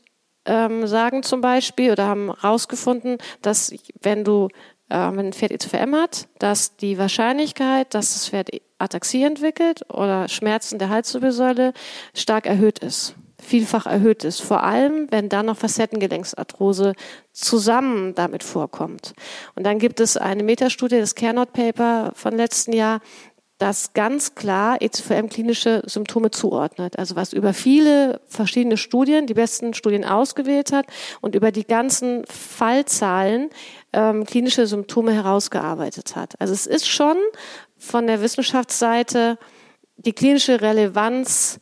ähm, 0.45 0.87
sagen 0.87 1.23
zum 1.23 1.41
Beispiel 1.41 1.93
oder 1.93 2.07
haben 2.07 2.35
herausgefunden, 2.41 3.19
dass 3.43 3.73
wenn 4.01 4.25
du 4.25 4.49
ähm, 4.91 5.19
ein 5.19 5.33
Pferd 5.33 5.53
E2FM 5.53 6.01
hat, 6.01 6.29
dass 6.39 6.77
die 6.77 6.99
Wahrscheinlichkeit, 6.99 7.95
dass 7.95 8.15
das 8.15 8.29
Pferd 8.29 8.51
Ataxie 8.79 9.25
entwickelt 9.25 9.83
oder 9.93 10.29
Schmerzen 10.29 10.79
der 10.79 10.89
Halswirbelsäule 10.89 11.73
stark 12.15 12.47
erhöht 12.47 12.79
ist 12.79 13.15
vielfach 13.41 13.87
erhöht 13.87 14.25
ist. 14.25 14.41
Vor 14.41 14.63
allem, 14.63 15.07
wenn 15.11 15.29
dann 15.29 15.47
noch 15.47 15.57
Facettengelenksarthrose 15.57 16.95
zusammen 17.33 18.15
damit 18.15 18.43
vorkommt. 18.43 19.15
Und 19.55 19.65
dann 19.65 19.79
gibt 19.79 20.01
es 20.01 20.17
eine 20.17 20.43
Metastudie, 20.43 20.99
das 20.99 21.15
Kernot 21.15 21.53
Paper 21.53 22.13
von 22.15 22.37
letzten 22.37 22.73
Jahr, 22.73 23.01
das 23.59 23.93
ganz 23.93 24.37
klar 24.37 24.81
ECVM 24.81 25.29
klinische 25.29 25.83
Symptome 25.85 26.31
zuordnet. 26.31 26.97
Also 26.97 27.17
was 27.17 27.33
über 27.33 27.53
viele 27.53 28.21
verschiedene 28.27 28.77
Studien, 28.77 29.27
die 29.27 29.35
besten 29.35 29.75
Studien 29.75 30.05
ausgewählt 30.05 30.73
hat 30.73 30.87
und 31.21 31.35
über 31.35 31.51
die 31.51 31.67
ganzen 31.67 32.25
Fallzahlen 32.27 33.51
ähm, 33.93 34.25
klinische 34.25 34.67
Symptome 34.69 35.13
herausgearbeitet 35.13 36.15
hat. 36.15 36.41
Also 36.41 36.55
es 36.55 36.67
ist 36.67 36.87
schon 36.87 37.17
von 37.77 38.07
der 38.07 38.23
Wissenschaftsseite 38.23 39.39
die 39.97 40.13
klinische 40.13 40.61
Relevanz 40.61 41.59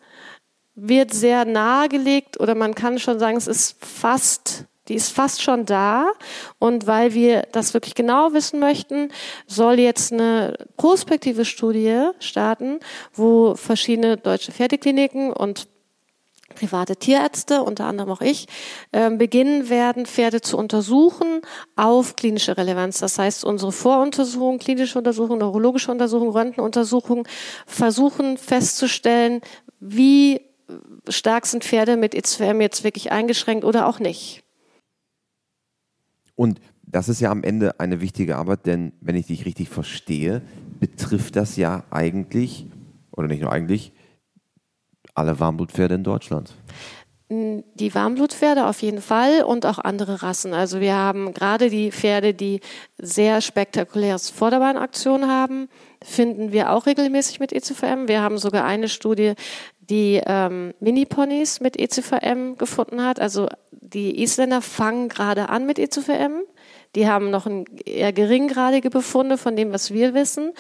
wird 0.76 1.12
sehr 1.12 1.45
nahegelegt 1.45 2.38
oder 2.38 2.54
man 2.54 2.75
kann 2.75 2.99
schon 2.99 3.18
sagen, 3.18 3.37
es 3.37 3.49
ist 3.49 3.85
fast 3.85 4.66
die 4.88 4.95
ist 4.95 5.11
fast 5.11 5.42
schon 5.42 5.64
da. 5.66 6.12
Und 6.59 6.87
weil 6.87 7.14
wir 7.14 7.42
das 7.52 7.75
wirklich 7.75 7.95
genau 7.95 8.33
wissen 8.33 8.61
möchten, 8.61 9.11
soll 9.47 9.78
jetzt 9.80 10.12
eine 10.12 10.56
prospektive 10.76 11.45
Studie 11.45 12.11
starten, 12.21 12.80
wo 13.12 13.54
verschiedene 13.54 14.16
deutsche 14.16 14.52
Pferdekliniken 14.52 15.33
und 15.33 15.68
private 16.54 16.97
Tierärzte, 16.97 17.62
unter 17.62 17.85
anderem 17.85 18.11
auch 18.11 18.23
ich, 18.23 18.47
äh, 18.92 19.11
beginnen 19.11 19.68
werden, 19.68 20.06
Pferde 20.06 20.40
zu 20.40 20.56
untersuchen 20.56 21.42
auf 21.75 22.16
klinische 22.16 22.56
Relevanz. 22.56 22.99
Das 22.99 23.18
heißt, 23.18 23.45
unsere 23.45 23.73
Voruntersuchung, 23.73 24.59
klinische 24.59 24.97
Untersuchung, 24.97 25.38
neurologische 25.38 25.90
Untersuchung, 25.90 26.30
Röntgenuntersuchung 26.30 27.28
versuchen 27.66 28.38
festzustellen, 28.38 29.42
wie 29.80 30.40
stark 31.08 31.46
sind 31.46 31.64
Pferde 31.64 31.96
mit 31.96 32.14
E2M 32.14 32.61
jetzt 32.61 32.85
wirklich 32.85 33.12
eingeschränkt 33.12 33.64
oder 33.64 33.87
auch 33.87 33.99
nicht. 33.99 34.42
Und 36.35 36.61
das 36.82 37.08
ist 37.08 37.20
ja 37.20 37.30
am 37.30 37.42
Ende 37.42 37.80
eine 37.80 38.00
wichtige 38.00 38.37
Arbeit, 38.37 38.66
denn 38.66 38.92
wenn 39.00 39.16
ich 39.16 39.26
dich 39.26 39.44
richtig 39.44 39.68
verstehe, 39.68 40.42
betrifft 40.78 41.37
das 41.37 41.56
ja 41.56 41.85
eigentlich, 41.90 42.66
oder 43.11 43.26
nicht 43.28 43.42
nur 43.42 43.52
eigentlich, 43.52 43.92
alle 45.14 45.40
Warmblutpferde 45.40 45.94
in 45.94 46.04
Deutschland. 46.04 46.54
Die 47.28 47.92
Warmblutpferde 47.92 48.66
auf 48.66 48.82
jeden 48.82 49.00
Fall 49.00 49.42
und 49.42 49.66
auch 49.66 49.80
andere 49.80 50.23
Rassen. 50.23 50.54
Also 50.54 50.78
wir 50.78 50.94
haben 50.94 51.35
gerade 51.35 51.70
die 51.70 51.90
Pferde, 51.90 52.35
die 52.35 52.61
sehr 52.99 53.40
spektakuläres 53.40 54.30
Vorderbeinaktion 54.30 55.26
haben, 55.26 55.68
finden 56.04 56.52
wir 56.52 56.70
auch 56.70 56.87
regelmäßig 56.87 57.40
mit 57.40 57.52
ECVM. 57.52 58.06
Wir 58.06 58.23
haben 58.23 58.38
sogar 58.38 58.64
eine 58.64 58.88
Studie, 58.88 59.32
die 59.88 60.21
ähm, 60.25 60.75
Mini-Ponys 60.81 61.61
mit 61.61 61.78
ECVM 61.78 62.57
gefunden 62.57 63.02
hat. 63.02 63.21
Also 63.21 63.49
die 63.71 64.23
Isländer 64.23 64.62
fangen 64.62 65.09
gerade 65.09 65.49
an 65.49 65.66
mit 65.66 65.78
ECVM. 65.78 66.43
Die 66.95 67.09
haben 67.09 67.31
noch 67.31 67.47
ein 67.47 67.66
eher 67.85 68.12
geringgradige 68.12 68.90
Befunde 68.90 69.37
von 69.37 69.55
dem, 69.55 69.73
was 69.73 69.93
wir 69.93 70.14
wissen. 70.14 70.52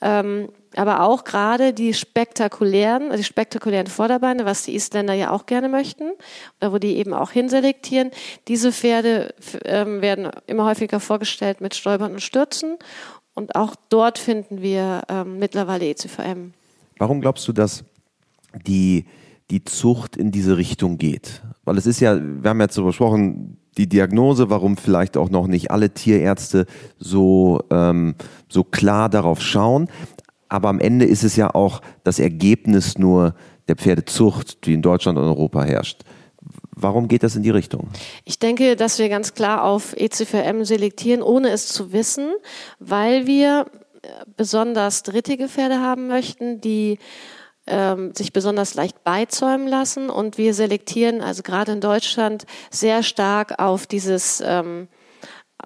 Ähm, 0.00 0.48
aber 0.74 1.02
auch 1.02 1.24
gerade 1.24 1.74
die 1.74 1.92
spektakulären, 1.92 3.14
die 3.14 3.24
spektakulären 3.24 3.86
Vorderbeine, 3.86 4.46
was 4.46 4.62
die 4.62 4.74
Isländer 4.74 5.12
ja 5.12 5.30
auch 5.30 5.44
gerne 5.44 5.68
möchten, 5.68 6.12
oder 6.60 6.72
wo 6.72 6.78
die 6.78 6.96
eben 6.96 7.12
auch 7.12 7.30
hinselektieren. 7.30 8.10
Diese 8.48 8.72
Pferde 8.72 9.34
ähm, 9.64 10.00
werden 10.00 10.30
immer 10.46 10.64
häufiger 10.64 10.98
vorgestellt 10.98 11.60
mit 11.60 11.74
Stolpern 11.74 12.12
und 12.12 12.22
Stürzen. 12.22 12.78
Und 13.34 13.54
auch 13.54 13.76
dort 13.90 14.18
finden 14.18 14.62
wir 14.62 15.02
ähm, 15.08 15.38
mittlerweile 15.38 15.86
ECVM. 15.86 16.54
Warum 16.98 17.20
glaubst 17.20 17.46
du, 17.48 17.52
dass 17.52 17.84
die, 18.66 19.06
die 19.50 19.64
Zucht 19.64 20.16
in 20.16 20.30
diese 20.30 20.56
Richtung 20.56 20.98
geht? 20.98 21.42
Weil 21.64 21.78
es 21.78 21.86
ist 21.86 22.00
ja, 22.00 22.18
wir 22.20 22.50
haben 22.50 22.60
jetzt 22.60 22.74
so 22.74 22.84
besprochen, 22.84 23.58
die 23.78 23.88
Diagnose, 23.88 24.50
warum 24.50 24.76
vielleicht 24.76 25.16
auch 25.16 25.30
noch 25.30 25.46
nicht 25.46 25.70
alle 25.70 25.90
Tierärzte 25.90 26.66
so, 26.98 27.60
ähm, 27.70 28.14
so 28.48 28.64
klar 28.64 29.08
darauf 29.08 29.40
schauen. 29.40 29.88
Aber 30.48 30.68
am 30.68 30.80
Ende 30.80 31.06
ist 31.06 31.24
es 31.24 31.36
ja 31.36 31.54
auch 31.54 31.80
das 32.04 32.18
Ergebnis 32.18 32.98
nur 32.98 33.34
der 33.68 33.76
Pferdezucht, 33.76 34.66
die 34.66 34.74
in 34.74 34.82
Deutschland 34.82 35.16
und 35.18 35.24
Europa 35.24 35.62
herrscht. 35.64 36.02
Warum 36.74 37.08
geht 37.08 37.22
das 37.22 37.36
in 37.36 37.42
die 37.42 37.50
Richtung? 37.50 37.88
Ich 38.24 38.38
denke, 38.38 38.76
dass 38.76 38.98
wir 38.98 39.08
ganz 39.08 39.34
klar 39.34 39.64
auf 39.64 39.94
ECVM 39.96 40.64
selektieren, 40.64 41.22
ohne 41.22 41.50
es 41.50 41.68
zu 41.68 41.92
wissen, 41.92 42.32
weil 42.80 43.26
wir 43.26 43.66
äh, 44.02 44.08
besonders 44.36 45.02
drittige 45.04 45.48
Pferde 45.48 45.80
haben 45.80 46.08
möchten, 46.08 46.60
die 46.60 46.98
ähm, 47.66 48.14
sich 48.14 48.32
besonders 48.32 48.74
leicht 48.74 49.04
beizäumen 49.04 49.68
lassen. 49.68 50.10
Und 50.10 50.38
wir 50.38 50.54
selektieren 50.54 51.20
also 51.20 51.42
gerade 51.42 51.72
in 51.72 51.80
Deutschland 51.80 52.46
sehr 52.70 53.02
stark 53.02 53.58
auf 53.58 53.86
dieses 53.86 54.42
ähm, 54.44 54.88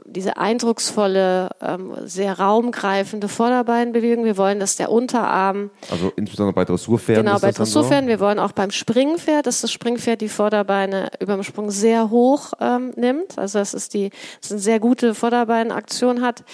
diese 0.04 0.36
eindrucksvolle, 0.36 1.50
ähm, 1.60 1.94
sehr 2.04 2.38
raumgreifende 2.38 3.28
Vorderbeinbewegung. 3.28 4.24
Wir 4.24 4.36
wollen, 4.36 4.60
dass 4.60 4.76
der 4.76 4.90
Unterarm. 4.90 5.70
Also 5.90 6.12
insbesondere 6.16 6.54
bei 6.54 6.64
Dressurpferden. 6.64 7.24
Genau, 7.24 7.38
bei 7.38 7.52
Dressurpferden. 7.52 8.04
So? 8.04 8.08
Wir 8.10 8.20
wollen 8.20 8.38
auch 8.38 8.52
beim 8.52 8.70
Springpferd, 8.70 9.46
dass 9.46 9.62
das 9.62 9.72
Springpferd 9.72 10.20
die 10.20 10.28
Vorderbeine 10.28 11.10
über 11.20 11.34
dem 11.34 11.42
Sprung 11.42 11.70
sehr 11.70 12.10
hoch 12.10 12.52
ähm, 12.60 12.92
nimmt. 12.96 13.38
Also 13.38 13.58
dass 13.58 13.74
es 13.74 13.88
die, 13.88 14.10
dass 14.40 14.52
eine 14.52 14.60
sehr 14.60 14.80
gute 14.80 15.14
Vorderbeinaktion 15.14 16.20
hat. 16.20 16.44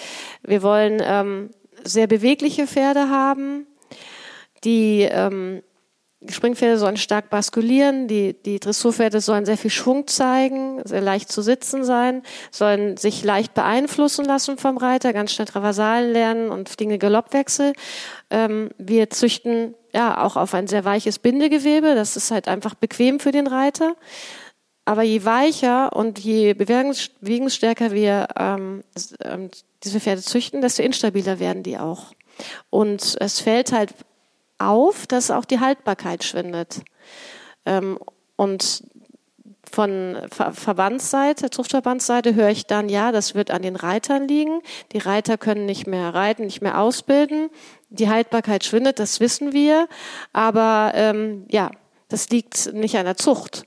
Wir 0.43 0.63
wollen 0.63 1.01
ähm, 1.03 1.49
sehr 1.83 2.07
bewegliche 2.07 2.67
Pferde 2.67 3.09
haben 3.09 3.67
die 4.63 5.01
ähm, 5.01 5.61
Springpferde 6.29 6.77
sollen 6.77 6.97
stark 6.97 7.29
baskulieren, 7.29 8.07
die, 8.07 8.33
die 8.33 8.59
Dressurpferde 8.59 9.19
sollen 9.19 9.45
sehr 9.45 9.57
viel 9.57 9.71
Schwung 9.71 10.07
zeigen, 10.07 10.81
sehr 10.85 11.01
leicht 11.01 11.31
zu 11.31 11.41
sitzen 11.41 11.83
sein, 11.83 12.23
sollen 12.51 12.97
sich 12.97 13.23
leicht 13.23 13.53
beeinflussen 13.53 14.25
lassen 14.25 14.57
vom 14.57 14.77
Reiter, 14.77 15.11
ganz 15.13 15.33
schnell 15.33 15.47
Traversalen 15.47 16.11
lernen 16.11 16.49
und 16.49 16.69
fliegende 16.69 16.97
Galoppwechsel. 16.97 17.73
Ähm, 18.29 18.69
wir 18.77 19.09
züchten 19.09 19.75
ja 19.93 20.23
auch 20.23 20.37
auf 20.37 20.53
ein 20.53 20.67
sehr 20.67 20.85
weiches 20.85 21.19
Bindegewebe, 21.19 21.95
das 21.95 22.15
ist 22.15 22.31
halt 22.31 22.47
einfach 22.47 22.75
bequem 22.75 23.19
für 23.19 23.31
den 23.31 23.47
Reiter. 23.47 23.95
Aber 24.85 25.03
je 25.03 25.23
weicher 25.23 25.93
und 25.95 26.19
je 26.19 26.53
bewegungsstärker 26.53 27.91
wir 27.93 28.27
ähm, 28.37 28.83
ähm, 29.23 29.49
diese 29.83 30.01
Pferde 30.01 30.21
züchten, 30.21 30.61
desto 30.61 30.83
instabiler 30.83 31.39
werden 31.39 31.63
die 31.63 31.77
auch. 31.77 32.11
Und 32.69 33.15
es 33.19 33.39
fällt 33.39 33.71
halt 33.71 33.93
auf, 34.69 35.07
dass 35.07 35.31
auch 35.31 35.45
die 35.45 35.59
Haltbarkeit 35.59 36.23
schwindet. 36.23 36.81
Ähm, 37.65 37.99
und 38.35 38.83
von 39.71 40.17
Ver 40.31 40.53
Verbandsseite, 40.53 41.49
Zuchtverbandsseite 41.49 42.35
höre 42.35 42.49
ich 42.49 42.67
dann, 42.67 42.89
ja, 42.89 43.11
das 43.11 43.33
wird 43.33 43.49
an 43.49 43.63
den 43.63 43.75
Reitern 43.75 44.27
liegen. 44.27 44.61
Die 44.91 44.99
Reiter 44.99 45.37
können 45.37 45.65
nicht 45.65 45.87
mehr 45.87 46.13
reiten, 46.13 46.45
nicht 46.45 46.61
mehr 46.61 46.79
ausbilden. 46.79 47.49
Die 47.89 48.09
Haltbarkeit 48.09 48.63
schwindet, 48.63 48.99
das 48.99 49.19
wissen 49.19 49.51
wir. 49.51 49.87
Aber 50.31 50.91
ähm, 50.93 51.45
ja, 51.49 51.71
das 52.09 52.29
liegt 52.29 52.73
nicht 52.73 52.97
an 52.97 53.05
der 53.05 53.17
Zucht. 53.17 53.65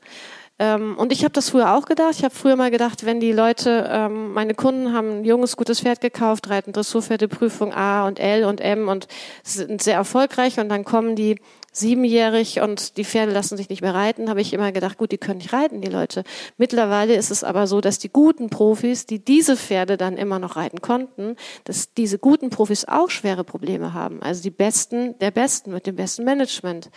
Ähm, 0.59 0.97
und 0.97 1.13
ich 1.13 1.23
habe 1.23 1.33
das 1.33 1.51
früher 1.51 1.75
auch 1.75 1.85
gedacht. 1.85 2.13
Ich 2.13 2.25
habe 2.25 2.35
früher 2.35 2.57
mal 2.57 2.71
gedacht, 2.71 3.05
wenn 3.05 3.21
die 3.21 3.33
Leute, 3.33 3.89
ähm, 3.91 4.33
meine 4.33 4.55
Kunden 4.55 4.93
haben 4.93 5.19
ein 5.19 5.25
junges, 5.25 5.57
gutes 5.57 5.81
Pferd 5.81 6.01
gekauft, 6.01 6.49
reiten 6.49 6.73
Dressurpferdeprüfung 6.73 7.75
A 7.75 8.07
und 8.07 8.19
L 8.19 8.45
und 8.45 8.61
M 8.61 8.89
und 8.89 9.07
sind 9.43 9.83
sehr 9.83 9.97
erfolgreich 9.97 10.59
und 10.59 10.69
dann 10.69 10.85
kommen 10.85 11.15
die 11.15 11.37
siebenjährig 11.77 12.61
und 12.61 12.97
die 12.97 13.05
Pferde 13.05 13.33
lassen 13.33 13.57
sich 13.57 13.69
nicht 13.69 13.83
mehr 13.83 13.95
reiten, 13.95 14.31
habe 14.31 14.41
ich 14.41 14.53
immer 14.53 14.73
gedacht, 14.73 14.97
gut, 14.97 15.13
die 15.13 15.19
können 15.19 15.39
nicht 15.39 15.53
reiten, 15.53 15.81
die 15.81 15.89
Leute. 15.89 16.25
Mittlerweile 16.57 17.15
ist 17.15 17.31
es 17.31 17.45
aber 17.45 17.67
so, 17.67 17.81
dass 17.81 17.99
die 17.99 18.09
guten 18.09 18.49
Profis, 18.49 19.07
die 19.07 19.19
diese 19.19 19.57
Pferde 19.57 19.97
dann 19.97 20.17
immer 20.17 20.39
noch 20.39 20.57
reiten 20.57 20.81
konnten, 20.81 21.37
dass 21.65 21.93
diese 21.93 22.19
guten 22.19 22.51
Profis 22.51 22.87
auch 22.87 23.11
schwere 23.11 23.45
Probleme 23.45 23.93
haben. 23.93 24.23
Also 24.23 24.43
die 24.43 24.51
Besten 24.51 25.19
der 25.19 25.31
Besten 25.31 25.73
mit 25.73 25.87
dem 25.87 25.97
besten 25.97 26.25
Management. 26.25 26.91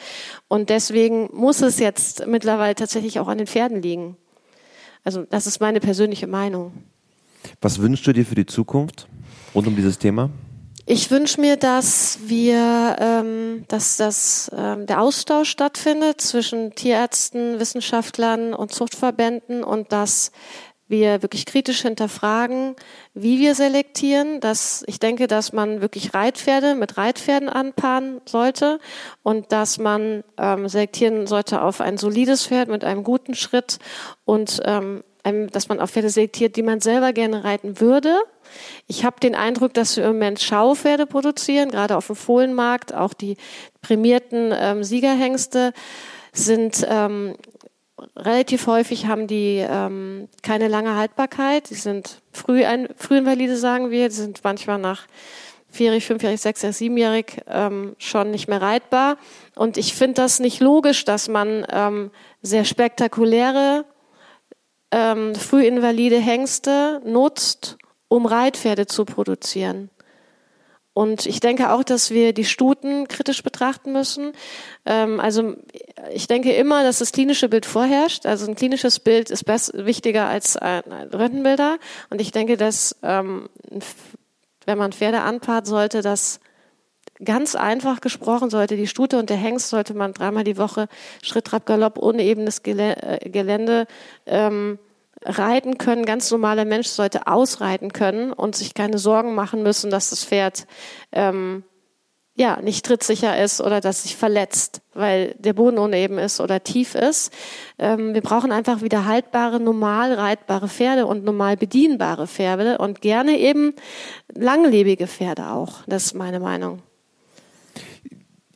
Und 0.47 0.69
deswegen 0.69 1.29
muss 1.33 1.61
es 1.61 1.79
jetzt 1.79 2.25
mittlerweile 2.25 2.75
tatsächlich 2.75 3.19
auch 3.19 3.27
an 3.27 3.37
den 3.37 3.47
Pferden 3.49 3.81
liegen. 3.81 4.17
Also 5.03 5.23
das 5.23 5.47
ist 5.47 5.59
meine 5.59 5.79
persönliche 5.79 6.27
Meinung. 6.27 6.71
Was 7.61 7.79
wünschst 7.79 8.05
du 8.05 8.13
dir 8.13 8.25
für 8.25 8.35
die 8.35 8.45
Zukunft 8.45 9.07
rund 9.55 9.67
um 9.67 9.75
dieses 9.75 9.97
Thema? 9.97 10.29
Ich 10.91 11.11
wünsche 11.11 11.39
mir, 11.39 11.55
dass 11.55 12.17
wir, 12.25 12.95
ähm, 12.99 13.63
dass 13.67 13.97
das, 13.97 14.49
ähm, 14.57 14.87
der 14.87 15.01
Austausch 15.01 15.49
stattfindet 15.49 16.19
zwischen 16.19 16.73
Tierärzten, 16.73 17.59
Wissenschaftlern 17.59 18.55
und 18.55 18.73
Zuchtverbänden 18.73 19.63
und 19.63 19.91
dass 19.91 20.31
wir 20.89 21.21
wirklich 21.21 21.45
kritisch 21.45 21.81
hinterfragen, 21.83 22.75
wie 23.13 23.39
wir 23.39 23.55
selektieren. 23.55 24.41
Dass 24.41 24.83
ich 24.87 24.99
denke, 24.99 25.27
dass 25.27 25.53
man 25.53 25.81
wirklich 25.81 26.13
Reitpferde 26.13 26.75
mit 26.75 26.97
Reitpferden 26.97 27.47
anpaaren 27.47 28.19
sollte 28.25 28.79
und 29.23 29.51
dass 29.51 29.77
man 29.77 30.23
ähm, 30.37 30.67
selektieren 30.67 31.27
sollte 31.27 31.61
auf 31.61 31.79
ein 31.79 31.97
solides 31.97 32.47
Pferd 32.47 32.67
mit 32.67 32.83
einem 32.83 33.03
guten 33.03 33.35
Schritt 33.35 33.79
und 34.25 34.59
ähm, 34.65 35.03
dass 35.51 35.69
man 35.69 35.79
auf 35.79 35.91
Pferde 35.91 36.09
selektiert, 36.09 36.55
die 36.55 36.63
man 36.63 36.79
selber 36.79 37.13
gerne 37.13 37.43
reiten 37.43 37.79
würde 37.79 38.17
ich 38.87 39.05
habe 39.05 39.19
den 39.19 39.35
Eindruck, 39.35 39.73
dass 39.73 39.97
wir 39.97 40.05
im 40.05 40.13
Moment 40.13 40.39
Schaupferde 40.41 41.05
produzieren, 41.05 41.71
gerade 41.71 41.97
auf 41.97 42.07
dem 42.07 42.15
Fohlenmarkt. 42.15 42.93
Auch 42.93 43.13
die 43.13 43.37
prämierten 43.81 44.53
ähm, 44.55 44.83
Siegerhengste 44.83 45.73
sind 46.33 46.85
ähm, 46.87 47.35
relativ 48.15 48.67
häufig 48.67 49.07
haben 49.07 49.27
die 49.27 49.57
ähm, 49.57 50.27
keine 50.43 50.67
lange 50.67 50.95
Haltbarkeit. 50.95 51.69
Die 51.69 51.75
sind 51.75 52.21
früh 52.31 52.65
ein, 52.65 52.89
Frühinvalide, 52.95 53.57
sagen 53.57 53.91
wir. 53.91 54.09
Die 54.09 54.15
sind 54.15 54.43
manchmal 54.43 54.79
nach 54.79 55.07
vierjährig, 55.69 56.05
fünfjährig, 56.05 56.41
sechsjährig, 56.41 56.77
siebenjährig 56.77 57.41
ähm, 57.47 57.95
schon 57.97 58.31
nicht 58.31 58.47
mehr 58.47 58.61
reitbar. 58.61 59.17
Und 59.55 59.77
ich 59.77 59.93
finde 59.93 60.15
das 60.15 60.39
nicht 60.39 60.59
logisch, 60.59 61.05
dass 61.05 61.27
man 61.27 61.65
ähm, 61.71 62.11
sehr 62.41 62.65
spektakuläre 62.65 63.85
ähm, 64.91 65.35
frühinvalide 65.35 66.19
Hengste 66.19 67.01
nutzt, 67.05 67.77
um 68.07 68.25
Reitpferde 68.25 68.87
zu 68.87 69.05
produzieren. 69.05 69.89
Und 70.99 71.25
ich 71.25 71.39
denke 71.39 71.71
auch, 71.71 71.85
dass 71.85 72.11
wir 72.11 72.33
die 72.33 72.43
Stuten 72.43 73.07
kritisch 73.07 73.41
betrachten 73.41 73.93
müssen. 73.93 74.33
Ähm, 74.85 75.21
also 75.21 75.55
ich 76.11 76.27
denke 76.27 76.51
immer, 76.51 76.83
dass 76.83 76.99
das 76.99 77.13
klinische 77.13 77.47
Bild 77.47 77.65
vorherrscht. 77.65 78.25
Also 78.25 78.45
ein 78.45 78.55
klinisches 78.55 78.99
Bild 78.99 79.29
ist 79.29 79.47
wichtiger 79.47 80.27
als 80.27 80.57
ein 80.57 80.83
Röntgenbilder. 81.13 81.77
Und 82.09 82.19
ich 82.19 82.33
denke, 82.33 82.57
dass 82.57 82.97
ähm, 83.01 83.47
wenn 84.65 84.77
man 84.77 84.91
Pferde 84.91 85.21
anpaart, 85.21 85.67
sollte 85.67 86.01
das 86.01 86.41
ganz 87.23 87.55
einfach 87.55 88.01
gesprochen, 88.01 88.49
sollte 88.49 88.75
die 88.75 88.87
Stute 88.87 89.19
und 89.19 89.29
der 89.29 89.37
Hengst 89.37 89.69
sollte 89.69 89.93
man 89.93 90.11
dreimal 90.11 90.43
die 90.43 90.57
Woche 90.57 90.89
Schritt, 91.23 91.45
Trab, 91.45 91.65
Galopp 91.65 91.97
ohne 91.97 92.23
ebenes 92.25 92.59
äh, 92.65 93.29
Gelände 93.29 93.87
ähm, 94.25 94.79
reiten 95.23 95.77
können. 95.77 96.05
Ganz 96.05 96.31
normaler 96.31 96.65
Mensch 96.65 96.87
sollte 96.87 97.27
ausreiten 97.27 97.93
können 97.93 98.31
und 98.33 98.55
sich 98.55 98.73
keine 98.73 98.97
Sorgen 98.97 99.35
machen 99.35 99.63
müssen, 99.63 99.91
dass 99.91 100.09
das 100.09 100.25
Pferd 100.25 100.67
ähm, 101.11 101.63
ja 102.35 102.61
nicht 102.61 102.85
trittsicher 102.85 103.41
ist 103.43 103.59
oder 103.59 103.81
dass 103.81 104.03
sich 104.03 104.15
verletzt, 104.15 104.81
weil 104.93 105.35
der 105.39 105.53
Boden 105.53 105.77
uneben 105.77 106.17
ist 106.17 106.39
oder 106.39 106.63
tief 106.63 106.95
ist. 106.95 107.33
Ähm, 107.77 108.13
wir 108.13 108.21
brauchen 108.21 108.51
einfach 108.51 108.81
wieder 108.81 109.05
haltbare, 109.05 109.59
normal 109.59 110.13
reitbare 110.13 110.69
Pferde 110.69 111.05
und 111.05 111.25
normal 111.25 111.57
bedienbare 111.57 112.27
Pferde 112.27 112.77
und 112.77 113.01
gerne 113.01 113.37
eben 113.37 113.73
langlebige 114.33 115.07
Pferde 115.07 115.49
auch. 115.51 115.83
Das 115.85 116.05
ist 116.05 116.13
meine 116.13 116.39
Meinung 116.39 116.81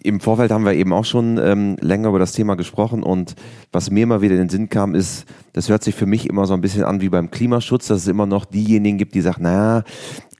Im 0.04 0.20
Vorfeld 0.20 0.52
haben 0.52 0.66
wir 0.66 0.74
eben 0.74 0.92
auch 0.92 1.06
schon 1.06 1.38
ähm, 1.38 1.78
länger 1.80 2.10
über 2.10 2.20
das 2.20 2.34
Thema 2.34 2.56
gesprochen 2.56 3.04
und 3.04 3.36
was 3.72 3.90
mir 3.90 4.04
immer 4.04 4.22
wieder 4.22 4.36
in 4.36 4.42
den 4.42 4.50
Sinn 4.50 4.70
kam, 4.70 4.96
ist, 4.96 5.26
das 5.54 5.70
hört 5.70 5.84
sich 5.84 5.96
für 5.96 6.06
mich 6.06 6.30
immer 6.30 6.46
so 6.46 6.54
ein 6.54 6.62
bisschen 6.62 6.84
an 6.84 7.00
wie 7.00 7.10
beim 7.10 7.32
Klimaschutz, 7.32 7.88
dass 7.88 8.00
es 8.00 8.08
immer 8.08 8.26
noch 8.26 8.44
diejenigen 8.44 8.98
gibt, 8.98 9.16
die 9.16 9.22
sagen, 9.22 9.44
naja, 9.44 9.84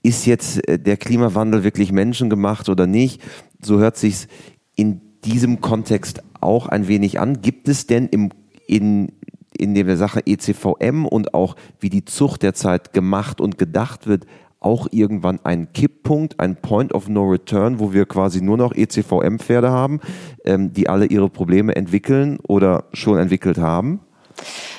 ist 0.02 0.26
jetzt 0.26 0.68
äh, 0.68 0.78
der 0.78 0.98
Klimawandel 0.98 1.64
wirklich 1.64 1.90
menschengemacht 1.90 2.68
oder 2.68 2.86
nicht? 2.86 3.22
So 3.60 3.78
hört 3.78 3.96
sich's 3.96 4.28
in 4.76 5.00
diesem 5.24 5.60
Kontext 5.60 6.22
auch 6.40 6.68
ein 6.68 6.86
wenig 6.86 7.18
an. 7.18 7.40
Gibt 7.40 7.68
es 7.68 7.86
denn 7.86 8.06
im, 8.08 8.30
in, 8.66 9.12
in 9.56 9.74
der 9.74 9.96
Sache 9.96 10.20
ECVM 10.26 11.06
und 11.06 11.32
auch 11.32 11.56
wie 11.80 11.88
die 11.88 12.04
Zucht 12.04 12.42
derzeit 12.42 12.92
gemacht 12.92 13.40
und 13.40 13.56
gedacht 13.56 14.06
wird, 14.06 14.26
auch 14.64 14.88
irgendwann 14.90 15.40
einen 15.44 15.72
Kipppunkt, 15.72 16.40
ein 16.40 16.56
Point 16.56 16.94
of 16.94 17.08
No 17.08 17.24
Return, 17.24 17.78
wo 17.78 17.92
wir 17.92 18.06
quasi 18.06 18.40
nur 18.40 18.56
noch 18.56 18.74
ECVM-Pferde 18.74 19.70
haben, 19.70 20.00
ähm, 20.44 20.72
die 20.72 20.88
alle 20.88 21.06
ihre 21.06 21.28
Probleme 21.28 21.76
entwickeln 21.76 22.38
oder 22.46 22.84
schon 22.92 23.18
entwickelt 23.18 23.58
haben? 23.58 24.00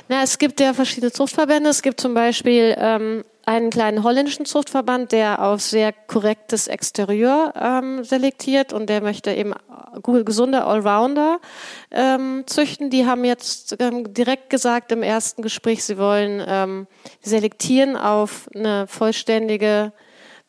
Na, 0.08 0.24
es 0.24 0.38
gibt 0.38 0.60
ja 0.60 0.74
verschiedene 0.74 1.12
Zuchtverbände. 1.12 1.70
Es 1.70 1.82
gibt 1.82 2.00
zum 2.00 2.14
Beispiel 2.14 2.76
ähm, 2.78 3.24
einen 3.46 3.70
kleinen 3.70 4.04
holländischen 4.04 4.46
Zuchtverband, 4.46 5.12
der 5.12 5.42
auf 5.42 5.62
sehr 5.62 5.94
korrektes 5.94 6.68
Exterieur 6.68 7.54
ähm, 7.56 8.04
selektiert 8.04 8.74
und 8.74 8.90
der 8.90 9.02
möchte 9.02 9.32
eben 9.32 9.54
gesunde 10.04 10.66
Allrounder 10.66 11.40
ähm, 11.92 12.44
züchten. 12.48 12.90
Die 12.90 13.06
haben 13.06 13.24
jetzt 13.24 13.76
ähm, 13.80 14.14
direkt 14.14 14.50
gesagt 14.50 14.92
im 14.92 15.04
ersten 15.04 15.42
Gespräch, 15.42 15.84
sie 15.84 15.98
wollen 15.98 16.44
ähm, 16.48 16.88
selektieren 17.22 17.96
auf 17.96 18.50
eine 18.56 18.88
vollständige 18.88 19.94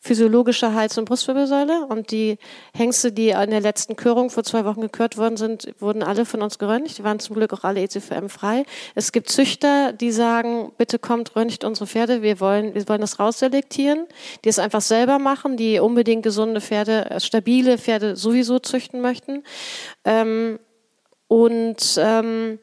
physiologische 0.07 0.73
Hals- 0.73 0.97
und 0.97 1.05
Brustwirbelsäule. 1.05 1.85
Und 1.87 2.11
die 2.11 2.37
Hengste, 2.73 3.11
die 3.11 3.29
in 3.29 3.51
der 3.51 3.61
letzten 3.61 3.95
Körung 3.95 4.29
vor 4.29 4.43
zwei 4.43 4.65
Wochen 4.65 4.81
gekürt 4.81 5.17
worden 5.17 5.37
sind, 5.37 5.73
wurden 5.79 6.01
alle 6.01 6.25
von 6.25 6.41
uns 6.41 6.57
geröntgt. 6.57 6.97
Die 6.97 7.03
waren 7.03 7.19
zum 7.19 7.35
Glück 7.35 7.53
auch 7.53 7.63
alle 7.63 7.81
ECVM 7.81 8.29
frei. 8.29 8.65
Es 8.95 9.11
gibt 9.11 9.29
Züchter, 9.29 9.93
die 9.93 10.11
sagen, 10.11 10.71
bitte 10.77 10.97
kommt, 10.97 11.35
röntgt 11.35 11.63
unsere 11.63 11.87
Pferde. 11.87 12.21
Wir 12.21 12.39
wollen, 12.39 12.73
wir 12.73 12.87
wollen 12.87 13.01
das 13.01 13.19
rausselektieren. 13.19 14.07
Die 14.43 14.49
es 14.49 14.59
einfach 14.59 14.81
selber 14.81 15.19
machen, 15.19 15.57
die 15.57 15.79
unbedingt 15.79 16.23
gesunde 16.23 16.61
Pferde, 16.61 17.09
äh, 17.11 17.19
stabile 17.19 17.77
Pferde 17.77 18.15
sowieso 18.15 18.59
züchten 18.59 19.01
möchten. 19.01 19.43
Ähm, 20.05 20.59
und 21.27 21.99
ähm, 22.01 22.59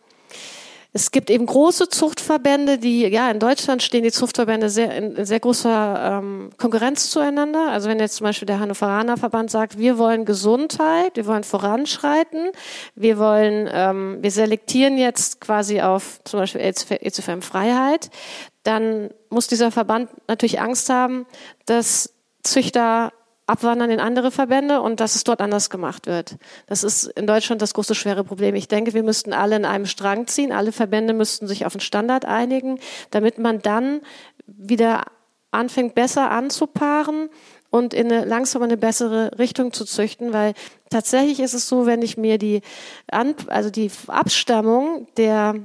es 0.97 1.11
gibt 1.11 1.29
eben 1.29 1.45
große 1.45 1.89
Zuchtverbände, 1.89 2.79
die, 2.79 3.05
ja, 3.09 3.29
in 3.29 3.41
Deutschland 3.41 3.83
stehen 3.83 4.05
die 4.05 4.13
Zuchtverbände 4.13 4.71
sehr, 4.71 4.95
in 4.95 5.25
sehr 5.25 5.41
großer 5.41 6.21
ähm, 6.23 6.51
Konkurrenz 6.57 7.11
zueinander. 7.11 7.69
Also 7.71 7.89
wenn 7.89 7.99
jetzt 7.99 8.15
zum 8.15 8.27
Beispiel 8.27 8.47
der 8.47 8.61
Hannoveraner 8.61 9.17
Verband 9.17 9.51
sagt, 9.51 9.77
wir 9.77 9.99
wollen 9.99 10.25
Gesundheit, 10.25 11.17
wir 11.17 11.27
wollen 11.27 11.43
voranschreiten, 11.43 12.51
wir 12.95 13.19
wollen, 13.19 13.69
ähm, 13.73 14.19
wir 14.21 14.31
selektieren 14.31 14.97
jetzt 14.97 15.41
quasi 15.41 15.81
auf 15.81 16.21
zum 16.23 16.39
Beispiel 16.39 16.61
EZFM 16.61 17.43
Freiheit, 17.43 18.11
dann 18.63 19.11
muss 19.31 19.49
dieser 19.49 19.73
Verband 19.73 20.11
natürlich 20.29 20.61
Angst 20.61 20.91
haben, 20.91 21.27
dass 21.67 22.15
Züchter 22.45 23.13
abwandern 23.47 23.91
in 23.91 24.01
andere 24.01 24.31
Verbände 24.31 24.81
und 24.81 25.01
dass 25.01 25.15
es 25.17 25.25
dort 25.25 25.41
anders 25.41 25.69
gemacht 25.69 26.07
wird. 26.07 26.37
Das 26.67 26.83
ist 26.83 27.05
in 27.05 27.27
Deutschland 27.27 27.61
das 27.61 27.75
große 27.75 27.95
schwere 27.95 28.25
Problem. 28.25 28.55
Ich 28.55 28.69
denke, 28.69 28.95
wir 28.95 29.03
müssten 29.03 29.33
alle 29.33 29.57
in 29.57 29.65
einem 29.65 29.87
Strang 29.87 30.27
ziehen. 30.27 30.51
Alle 30.51 30.73
Verbände 30.73 31.13
müssten 31.13 31.47
sich 31.47 31.67
auf 31.67 31.75
einen 31.75 31.81
Standard 31.81 32.25
einigen, 32.25 32.81
damit 33.11 33.39
man 33.39 33.61
dann 33.61 34.01
wieder 34.47 35.05
anfängt, 35.51 35.95
besser 35.95 36.31
anzupaaren 36.31 37.29
und 37.71 37.93
in 37.93 38.11
eine 38.11 38.25
langsam 38.25 38.63
eine 38.63 38.77
bessere 38.77 39.39
Richtung 39.39 39.73
zu 39.73 39.85
züchten, 39.85 40.33
weil 40.33 40.55
tatsächlich 40.91 41.41
ist 41.41 41.55
es 41.55 41.69
so, 41.69 41.87
wenn 41.87 42.03
ich 42.03 42.17
mir 42.17 42.39
die, 42.39 42.63
also 43.11 43.71
die 43.71 43.91
Abstammung 44.07 45.07
der 45.17 45.57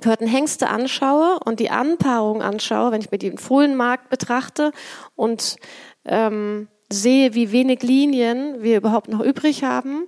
gehörten 0.00 0.26
Hengste 0.26 0.68
anschaue 0.68 1.38
und 1.44 1.60
die 1.60 1.70
Anpaarung 1.70 2.42
anschaue, 2.42 2.92
wenn 2.92 3.00
ich 3.00 3.10
mir 3.10 3.18
den 3.18 3.38
Fohlenmarkt 3.38 4.08
betrachte 4.08 4.72
und 5.14 5.56
ähm, 6.04 6.68
sehe, 6.90 7.34
wie 7.34 7.52
wenig 7.52 7.82
Linien 7.82 8.62
wir 8.62 8.76
überhaupt 8.76 9.08
noch 9.08 9.20
übrig 9.20 9.64
haben, 9.64 10.06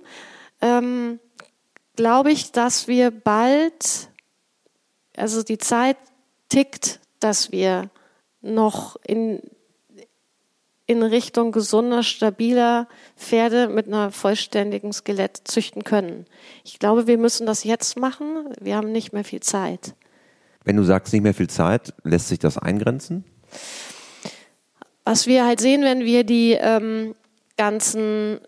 ähm, 0.61 1.19
glaube 1.95 2.31
ich, 2.31 2.51
dass 2.51 2.87
wir 2.87 3.11
bald, 3.11 4.09
also 5.15 5.43
die 5.43 5.57
Zeit 5.57 5.97
tickt, 6.49 6.99
dass 7.19 7.51
wir 7.51 7.89
noch 8.41 8.95
in, 9.05 9.41
in 10.85 11.03
Richtung 11.03 11.51
gesunder, 11.51 12.03
stabiler 12.03 12.87
Pferde 13.17 13.67
mit 13.67 13.87
einer 13.87 14.11
vollständigen 14.11 14.93
Skelett 14.93 15.41
züchten 15.43 15.83
können. 15.83 16.25
Ich 16.63 16.79
glaube, 16.79 17.05
wir 17.07 17.17
müssen 17.17 17.45
das 17.45 17.63
jetzt 17.63 17.97
machen. 17.97 18.53
Wir 18.59 18.77
haben 18.77 18.91
nicht 18.91 19.11
mehr 19.11 19.23
viel 19.23 19.41
Zeit. 19.41 19.93
Wenn 20.63 20.77
du 20.77 20.83
sagst, 20.83 21.13
nicht 21.13 21.23
mehr 21.23 21.33
viel 21.33 21.49
Zeit, 21.49 21.93
lässt 22.03 22.29
sich 22.29 22.39
das 22.39 22.57
eingrenzen? 22.57 23.25
Was 25.05 25.27
wir 25.27 25.45
halt 25.45 25.59
sehen, 25.59 25.83
wenn 25.83 26.05
wir 26.05 26.23
die 26.23 26.53
ähm, 26.53 27.15
ganzen 27.57 28.39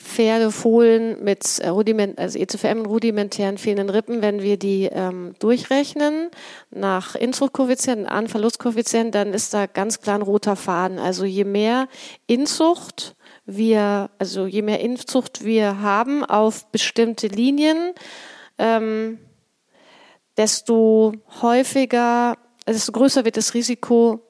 Pferdefohlen 0.00 1.22
mit 1.22 1.58
äh, 1.58 1.68
Rudiment, 1.68 2.18
also 2.18 2.38
ECFM 2.38 2.86
rudimentären 2.86 3.58
fehlenden 3.58 3.90
Rippen, 3.90 4.22
wenn 4.22 4.40
wir 4.40 4.56
die 4.56 4.88
ähm, 4.90 5.34
durchrechnen 5.38 6.30
nach 6.70 7.14
Inzuchtkoeffizient, 7.14 8.08
Anverlustkoeffizient, 8.08 9.14
dann 9.14 9.34
ist 9.34 9.52
da 9.52 9.66
ganz 9.66 10.00
klar 10.00 10.16
ein 10.16 10.22
roter 10.22 10.56
Faden. 10.56 10.98
Also 10.98 11.26
je 11.26 11.44
mehr 11.44 11.86
Inzucht 12.26 13.14
wir, 13.44 14.10
also 14.18 14.46
je 14.46 14.62
mehr 14.62 14.80
Inzucht 14.80 15.44
wir 15.44 15.80
haben 15.82 16.24
auf 16.24 16.66
bestimmte 16.72 17.26
Linien, 17.26 17.92
ähm, 18.56 19.18
desto 20.38 21.12
häufiger, 21.42 22.38
desto 22.66 22.92
größer 22.92 23.26
wird 23.26 23.36
das 23.36 23.52
Risiko, 23.52 24.22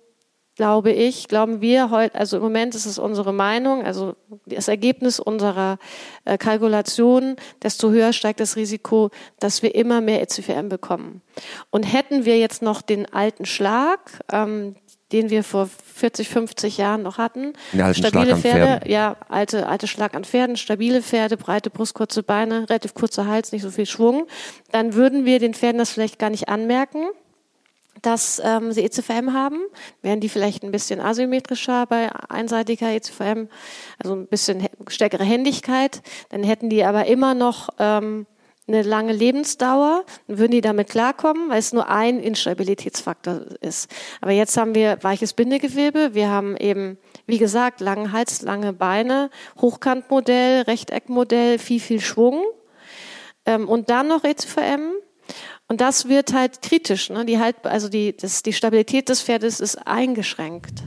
glaube 0.60 0.92
ich, 0.92 1.26
glauben 1.26 1.62
wir 1.62 1.88
heute, 1.88 2.16
also 2.16 2.36
im 2.36 2.42
Moment 2.42 2.74
ist 2.74 2.84
es 2.84 2.98
unsere 2.98 3.32
Meinung, 3.32 3.82
also 3.82 4.14
das 4.44 4.68
Ergebnis 4.68 5.18
unserer 5.18 5.78
äh, 6.26 6.36
Kalkulation, 6.36 7.36
desto 7.62 7.88
höher 7.88 8.12
steigt 8.12 8.40
das 8.40 8.56
Risiko, 8.56 9.08
dass 9.38 9.62
wir 9.62 9.74
immer 9.74 10.02
mehr 10.02 10.20
ECVM 10.20 10.68
bekommen. 10.68 11.22
Und 11.70 11.84
hätten 11.84 12.26
wir 12.26 12.38
jetzt 12.38 12.60
noch 12.60 12.82
den 12.82 13.10
alten 13.10 13.46
Schlag, 13.46 14.00
ähm, 14.30 14.74
den 15.12 15.30
wir 15.30 15.44
vor 15.44 15.66
40, 15.94 16.28
50 16.28 16.76
Jahren 16.76 17.04
noch 17.04 17.16
hatten. 17.16 17.54
Stabile 17.94 18.36
Pferde, 18.36 18.86
ja, 18.86 19.16
alte, 19.30 19.66
alte 19.66 19.86
Schlag 19.86 20.14
an 20.14 20.24
Pferden, 20.24 20.58
stabile 20.58 21.00
Pferde, 21.00 21.38
breite 21.38 21.70
Brust, 21.70 21.94
kurze 21.94 22.22
Beine, 22.22 22.68
relativ 22.68 22.92
kurzer 22.92 23.26
Hals, 23.26 23.52
nicht 23.52 23.62
so 23.62 23.70
viel 23.70 23.86
Schwung. 23.86 24.26
Dann 24.72 24.92
würden 24.92 25.24
wir 25.24 25.38
den 25.38 25.54
Pferden 25.54 25.78
das 25.78 25.88
vielleicht 25.88 26.18
gar 26.18 26.28
nicht 26.28 26.50
anmerken 26.50 27.06
dass 28.02 28.40
ähm, 28.44 28.72
sie 28.72 28.84
ECVM 28.84 29.32
haben, 29.32 29.60
wären 30.02 30.20
die 30.20 30.28
vielleicht 30.28 30.62
ein 30.62 30.70
bisschen 30.70 31.00
asymmetrischer 31.00 31.86
bei 31.86 32.10
einseitiger 32.28 32.90
ECVM, 32.90 33.48
also 33.98 34.14
ein 34.14 34.26
bisschen 34.26 34.66
stärkere 34.88 35.24
Händigkeit, 35.24 36.02
dann 36.30 36.42
hätten 36.42 36.70
die 36.70 36.84
aber 36.84 37.06
immer 37.06 37.34
noch 37.34 37.70
ähm, 37.78 38.26
eine 38.72 38.82
lange 38.82 39.12
Lebensdauer, 39.12 40.04
dann 40.26 40.38
würden 40.38 40.52
die 40.52 40.60
damit 40.60 40.90
klarkommen, 40.90 41.48
weil 41.48 41.58
es 41.58 41.72
nur 41.72 41.88
ein 41.88 42.20
Instabilitätsfaktor 42.20 43.46
ist. 43.60 43.90
Aber 44.20 44.32
jetzt 44.32 44.56
haben 44.56 44.74
wir 44.74 44.98
weiches 45.02 45.32
Bindegewebe, 45.32 46.14
wir 46.14 46.28
haben 46.28 46.56
eben, 46.56 46.98
wie 47.26 47.38
gesagt, 47.38 47.80
langen 47.80 48.12
Hals, 48.12 48.42
lange 48.42 48.72
Beine, 48.72 49.30
Hochkantmodell, 49.60 50.62
Rechteckmodell, 50.62 51.58
viel, 51.58 51.80
viel 51.80 52.00
Schwung. 52.00 52.44
Ähm, 53.46 53.68
und 53.68 53.90
dann 53.90 54.08
noch 54.08 54.24
ECVM 54.24 54.92
und 55.70 55.80
das 55.80 56.08
wird 56.08 56.32
halt 56.32 56.62
kritisch. 56.62 57.10
Ne? 57.10 57.24
Die, 57.24 57.38
halt, 57.38 57.64
also 57.64 57.88
die, 57.88 58.16
das, 58.16 58.42
die 58.42 58.52
Stabilität 58.52 59.08
des 59.08 59.22
Pferdes 59.22 59.60
ist 59.60 59.76
eingeschränkt. 59.86 60.82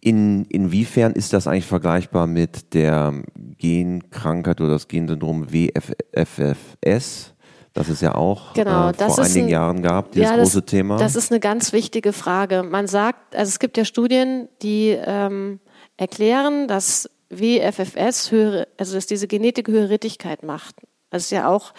In, 0.00 0.44
inwiefern 0.44 1.12
ist 1.12 1.32
das 1.32 1.48
eigentlich 1.48 1.66
vergleichbar 1.66 2.28
mit 2.28 2.72
der 2.72 3.20
Genkrankheit 3.58 4.60
oder 4.60 4.70
das 4.70 4.86
Gensyndrom 4.86 5.52
WFFS? 5.52 7.34
Das 7.72 7.88
es 7.88 8.00
ja 8.00 8.14
auch 8.14 8.52
genau, 8.54 8.90
äh, 8.90 8.94
vor 8.94 9.18
einigen 9.18 9.46
ein, 9.46 9.48
Jahren 9.48 9.82
gab, 9.82 10.12
dieses 10.12 10.30
ja, 10.30 10.36
das, 10.36 10.52
große 10.52 10.66
Thema. 10.66 10.96
Das 10.96 11.16
ist 11.16 11.32
eine 11.32 11.40
ganz 11.40 11.72
wichtige 11.72 12.12
Frage. 12.12 12.62
Man 12.62 12.86
sagt, 12.86 13.34
also 13.34 13.48
es 13.48 13.58
gibt 13.58 13.76
ja 13.76 13.84
Studien, 13.84 14.48
die 14.62 14.96
ähm, 15.04 15.58
erklären, 15.96 16.68
dass 16.68 17.10
WFFS 17.28 18.30
höhere, 18.30 18.68
also 18.76 18.94
dass 18.94 19.06
diese 19.06 19.26
Genetik 19.26 19.66
höhere 19.66 19.90
Rittigkeit 19.90 20.44
macht. 20.44 20.76
Ist 21.10 21.30
ja 21.30 21.48
auch 21.48 21.72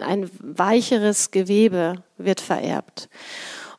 ein 0.00 0.30
weicheres 0.40 1.30
Gewebe 1.30 2.02
wird 2.18 2.40
vererbt. 2.40 3.08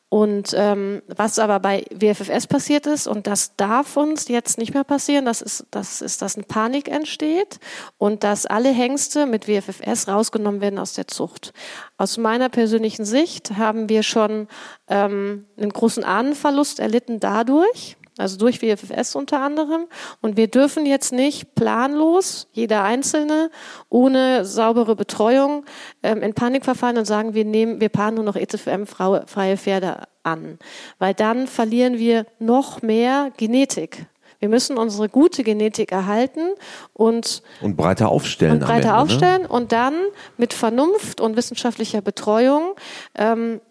Und 0.10 0.53
ähm, 0.55 1.01
was 1.07 1.38
aber 1.38 1.60
bei 1.60 1.83
WFFS 1.93 2.47
passiert 2.47 2.88
ist, 2.88 3.07
und 3.07 3.27
das 3.27 3.57
darf 3.57 3.97
uns 3.97 4.29
jetzt 4.29 4.57
nicht 4.57 4.73
mehr 4.73 4.86
passieren, 4.86 5.25
das 5.25 5.41
ist, 5.41 5.65
das 5.69 6.01
ist, 6.01 6.21
dass 6.21 6.38
eine 6.38 6.45
Panik 6.45 6.88
entsteht 6.88 7.60
und 7.97 8.23
dass 8.23 8.45
alle 8.45 8.69
Hengste 8.69 9.25
mit 9.25 9.49
WFFS 9.49 10.07
rausgenommen 10.07 10.62
werden 10.62 10.79
aus 10.79 10.93
der 10.93 11.10
Zucht. 11.10 11.51
Aus 11.97 12.17
meiner 12.17 12.47
persönlichen 12.47 13.03
Sicht 13.03 13.57
haben 13.57 13.89
wir 13.89 14.01
schon 14.01 14.47
ähm, 14.88 15.45
einen 15.57 15.73
großen 15.73 16.05
Ahnenverlust 16.05 16.79
erlitten 16.79 17.19
dadurch, 17.19 17.97
also 18.19 18.38
durch 18.38 18.62
WFS 18.62 19.15
unter 19.15 19.41
anderem. 19.41 19.88
Und 20.21 20.38
wir 20.38 20.47
dürfen 20.47 20.86
jetzt 20.86 21.13
nicht 21.13 21.56
planlos, 21.56 22.47
jeder 22.51 22.84
Einzelne, 22.84 23.49
ohne 23.89 24.45
saubere 24.45 24.95
Betreuung 24.95 25.65
ähm, 26.03 26.21
in 26.21 26.34
Panik 26.34 26.65
verfallen 26.65 26.97
und 26.97 27.06
sagen, 27.06 27.34
wir 27.34 27.45
nehmen, 27.45 27.80
wir 27.80 27.89
paaren 27.89 28.15
nur 28.15 28.23
noch 28.23 28.36
ECFM-freie 28.36 29.58
Pferde 29.58 30.03
an. 30.23 30.60
Weil 30.99 31.13
dann 31.13 31.47
verlieren 31.47 31.97
wir 31.97 32.25
noch 32.39 32.82
mehr 32.82 33.32
Genetik. 33.38 34.08
Wir 34.39 34.49
müssen 34.49 34.77
unsere 34.77 35.10
gute 35.10 35.43
Genetik 35.43 35.91
erhalten 35.91 36.51
und, 36.93 37.41
und 37.62 37.75
breiter 37.75 38.10
aufstellen. 38.10 38.53
Und 38.53 38.60
breiter 38.60 38.75
Ende, 38.75 38.88
ne? 38.88 38.97
aufstellen 38.97 39.41
ne? 39.43 39.47
und 39.47 39.71
dann 39.71 39.95
mit 40.38 40.53
Vernunft 40.53 41.21
und 41.21 41.36
wissenschaftlicher 41.36 42.01
Betreuung 42.01 42.75
ähm, 43.15 43.62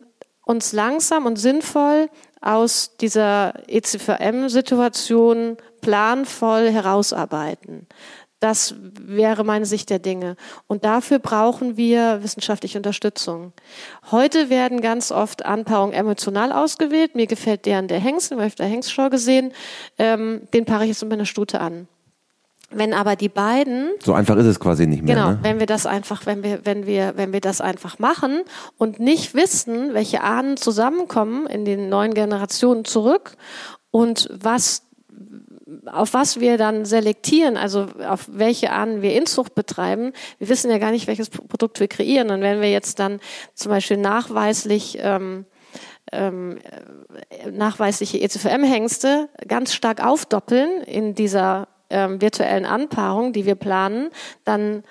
uns 0.45 0.73
langsam 0.73 1.27
und 1.27 1.37
sinnvoll 1.37 2.09
aus 2.41 2.97
dieser 2.97 3.55
ECVM-Situation 3.69 5.57
planvoll 5.81 6.71
herausarbeiten. 6.71 7.87
Das 8.41 8.75
wäre 8.79 9.45
meine 9.45 9.65
Sicht 9.65 9.89
der 9.89 9.99
Dinge. 9.99 10.37
Und 10.67 10.85
dafür 10.85 11.19
brauchen 11.19 11.77
wir 11.79 12.23
wissenschaftliche 12.23 12.79
Unterstützung. 12.79 13.53
Heute 14.11 14.51
werden 14.51 14.83
ganz 14.83 15.11
oft 15.11 15.47
Anpaarungen 15.47 15.95
emotional 15.95 16.53
ausgewählt. 16.53 17.15
Mir 17.15 17.27
gefällt 17.27 17.65
deren 17.65 17.89
der 17.89 17.99
Hengst, 17.99 18.31
den 18.31 18.39
habe 18.39 18.47
ich 18.47 18.53
auf 18.53 18.57
der 18.57 18.67
Hengstschau 18.67 19.09
gesehen. 19.09 19.53
Ähm, 19.97 20.43
den 20.53 20.67
paare 20.67 20.85
ich 20.85 20.91
jetzt 20.91 21.03
mit 21.03 21.15
einer 21.15 21.25
Stute 21.25 21.61
an. 21.61 21.89
Wenn 22.71 22.93
aber 22.95 23.15
die 23.15 23.29
beiden 23.29 23.91
so 24.03 24.13
einfach 24.13 24.37
ist 24.37 24.47
es 24.47 24.59
quasi 24.59 24.87
nicht 24.87 25.03
mehr. 25.03 25.15
Genau, 25.15 25.31
ne? 25.31 25.39
wenn 25.43 25.61
wir 25.61 25.67
das 25.67 25.87
einfach, 25.87 26.27
wenn 26.27 26.43
wir, 26.43 26.65
wenn 26.65 26.85
wir, 26.85 27.13
wenn 27.17 27.33
wir 27.33 27.41
das 27.41 27.61
einfach 27.61 27.99
machen 27.99 28.41
und 28.77 28.99
nicht 28.99 29.35
wissen, 29.35 29.95
welche 29.95 30.23
Ahnen 30.23 30.57
zusammenkommen 30.57 31.47
in 31.47 31.65
den 31.65 31.89
neuen 31.89 32.13
Generationen 32.13 32.85
zurück 32.85 33.37
und 33.93 34.29
was 34.33 34.83
auf 35.87 36.15
was 36.15 36.41
wir 36.41 36.59
dann 36.59 36.85
selektieren, 36.85 37.57
also 37.57 37.87
auf 38.07 38.29
welche 38.31 38.73
Ahnen 38.73 39.03
wir 39.03 39.15
Inzucht 39.15 39.55
betreiben, 39.55 40.13
wir 40.39 40.49
wissen 40.49 40.71
ja 40.71 40.79
gar 40.79 40.91
nicht, 40.91 41.07
welches 41.07 41.31
Produkt 41.31 41.81
wir 41.81 41.89
kreieren. 41.89 42.31
Und 42.31 42.41
wenn 42.41 42.61
wir 42.61 42.71
jetzt 42.71 42.99
dann 42.99 43.21
zum 43.55 43.71
Beispiel 43.71 43.97
nachweislich 43.97 44.99
ähm, 45.01 45.45
ähm, 46.13 46.59
nachweisliche 47.51 48.21
ECVM-Hengste 48.21 49.29
ganz 49.49 49.75
stark 49.75 50.05
aufdoppeln 50.05 50.83
in 50.83 51.15
dieser 51.15 51.69
ähm, 51.91 52.21
virtuellen 52.21 52.67
Anpaarung, 52.67 53.33
die 53.33 53.47
wir 53.47 53.55
planen, 53.55 54.11
dann 54.45 54.83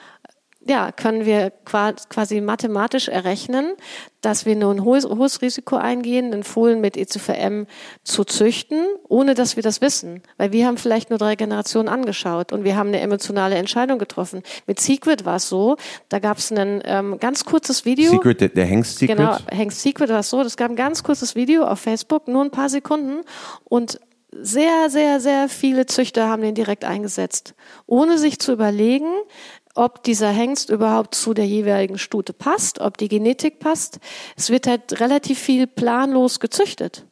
ja, 0.68 0.92
können 0.92 1.26
wir 1.26 1.52
quasi 1.66 2.42
mathematisch 2.42 3.08
errechnen, 3.08 3.74
dass 4.22 4.48
wir 4.48 4.56
nur 4.56 4.74
ein 4.74 4.84
hohes, 4.84 5.06
hohes 5.06 5.44
Risiko 5.44 5.76
eingehen, 5.76 6.32
den 6.32 6.44
Fohlen 6.44 6.82
mit 6.82 6.98
ECVM 6.98 7.68
zu 8.04 8.24
züchten, 8.24 8.84
ohne 9.08 9.36
dass 9.36 9.58
wir 9.58 9.62
das 9.62 9.82
wissen. 9.82 10.24
Weil 10.38 10.52
wir 10.54 10.66
haben 10.66 10.78
vielleicht 10.78 11.12
nur 11.12 11.20
drei 11.20 11.36
Generationen 11.36 11.88
angeschaut 11.88 12.52
und 12.52 12.64
wir 12.64 12.76
haben 12.76 12.88
eine 12.88 13.00
emotionale 13.00 13.56
Entscheidung 13.56 14.00
getroffen. 14.00 14.42
Mit 14.66 14.80
Secret 14.80 15.24
war 15.24 15.36
es 15.36 15.50
so, 15.50 15.78
da 16.10 16.18
gab 16.18 16.40
es 16.40 16.52
ein 16.52 16.82
ähm, 16.84 17.20
ganz 17.20 17.46
kurzes 17.46 17.86
Video. 17.86 18.10
Secret, 18.10 18.42
der, 18.42 18.50
der 18.50 18.66
Hengst 18.66 18.98
Secret? 18.98 19.18
Genau, 19.18 19.38
Hengst 19.52 19.82
Secret 19.82 20.10
war 20.10 20.22
es 20.22 20.32
so, 20.32 20.42
es 20.42 20.58
gab 20.58 20.72
ein 20.72 20.76
ganz 20.76 21.04
kurzes 21.04 21.36
Video 21.36 21.64
auf 21.64 21.80
Facebook, 21.80 22.28
nur 22.28 22.44
ein 22.44 22.52
paar 22.52 22.70
Sekunden 22.70 23.22
und 23.66 24.00
sehr, 24.42 24.90
sehr, 24.90 25.20
sehr 25.20 25.50
viele 25.50 25.86
Züchter 25.86 26.28
haben 26.28 26.42
den 26.42 26.56
direkt 26.56 26.86
eingesetzt, 26.86 27.54
ohne 27.88 28.18
sich 28.18 28.40
zu 28.40 28.52
überlegen, 28.52 29.12
ob 29.76 30.04
dieser 30.04 30.30
Hengst 30.30 30.70
überhaupt 30.70 31.16
zu 31.16 31.34
der 31.34 31.46
jeweiligen 31.46 31.98
Stute 31.98 32.34
passt, 32.34 32.80
ob 32.80 32.98
die 32.98 33.10
Genetik 33.10 33.60
passt. 33.60 34.00
Es 34.36 34.50
wird 34.50 34.68
halt 34.68 35.00
relativ 35.00 35.40
viel 35.40 35.68
planlos 35.68 36.40
gezüchtet. 36.40 37.06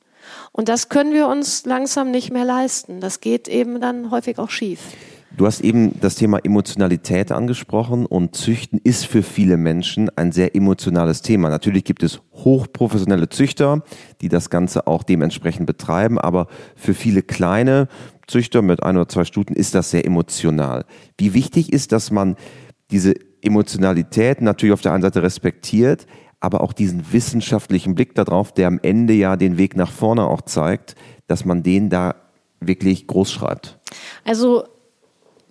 Und 0.51 0.69
das 0.69 0.89
können 0.89 1.13
wir 1.13 1.27
uns 1.27 1.65
langsam 1.65 2.12
nicht 2.12 2.31
mehr 2.31 2.45
leisten. 2.45 3.01
Das 3.01 3.19
geht 3.19 3.47
eben 3.47 3.81
dann 3.81 4.12
häufig 4.12 4.39
auch 4.39 4.49
schief. 4.49 4.79
Du 5.35 5.47
hast 5.47 5.61
eben 5.61 5.99
das 5.99 6.13
Thema 6.13 6.37
Emotionalität 6.43 7.31
angesprochen 7.31 8.05
und 8.05 8.35
Züchten 8.35 8.79
ist 8.83 9.07
für 9.07 9.23
viele 9.23 9.57
Menschen 9.57 10.15
ein 10.15 10.31
sehr 10.31 10.55
emotionales 10.55 11.23
Thema. 11.23 11.49
Natürlich 11.49 11.85
gibt 11.85 12.03
es 12.03 12.21
hochprofessionelle 12.33 13.29
Züchter, 13.29 13.81
die 14.21 14.29
das 14.29 14.51
Ganze 14.51 14.85
auch 14.85 15.01
dementsprechend 15.01 15.65
betreiben, 15.65 16.19
aber 16.19 16.47
für 16.75 16.93
viele 16.93 17.23
kleine 17.23 17.87
Züchter 18.27 18.61
mit 18.61 18.83
ein 18.83 18.95
oder 18.95 19.09
zwei 19.09 19.25
Stuten 19.25 19.53
ist 19.53 19.73
das 19.73 19.89
sehr 19.89 20.05
emotional. 20.05 20.85
Wie 21.17 21.33
wichtig 21.33 21.73
ist, 21.73 21.91
dass 21.91 22.11
man 22.11 22.35
diese 22.91 23.15
Emotionalität 23.41 24.39
natürlich 24.39 24.73
auf 24.73 24.81
der 24.81 24.93
einen 24.93 25.01
Seite 25.01 25.23
respektiert, 25.23 26.05
aber 26.41 26.61
auch 26.61 26.73
diesen 26.73 27.11
wissenschaftlichen 27.11 27.95
Blick 27.95 28.13
darauf, 28.13 28.51
der 28.51 28.67
am 28.67 28.79
Ende 28.83 29.13
ja 29.13 29.35
den 29.35 29.57
Weg 29.57 29.75
nach 29.75 29.91
vorne 29.91 30.25
auch 30.25 30.41
zeigt, 30.41 30.93
dass 31.25 31.43
man 31.43 31.63
den 31.63 31.89
da 31.89 32.15
wirklich 32.59 33.07
groß 33.07 33.31
schreibt. 33.31 33.79
Also 34.25 34.63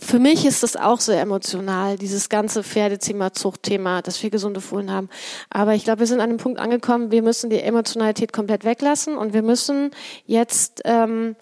für 0.03 0.19
mich 0.19 0.45
ist 0.45 0.65
es 0.65 0.77
auch 0.77 1.01
sehr 1.01 1.21
emotional, 1.21 1.97
dieses 1.97 2.29
ganze 2.29 2.65
Pferdezimmerzuchtthema, 2.65 4.03
dass 4.03 4.23
wir 4.23 4.31
gesunde 4.31 4.61
Fohlen 4.61 4.91
haben. 4.91 5.09
Aber 5.49 5.75
ich 5.75 5.85
glaube, 5.85 6.01
wir 6.01 6.07
sind 6.07 6.21
an 6.21 6.31
einem 6.31 6.39
Punkt 6.39 6.59
angekommen, 6.59 7.13
wir 7.13 7.23
müssen 7.23 7.51
die 7.51 7.61
Emotionalität 7.61 8.33
komplett 8.33 8.65
weglassen 8.65 9.17
und 9.17 9.33
wir 9.33 9.43
müssen 9.43 9.93
jetzt 10.27 10.83
ähm, 10.85 11.37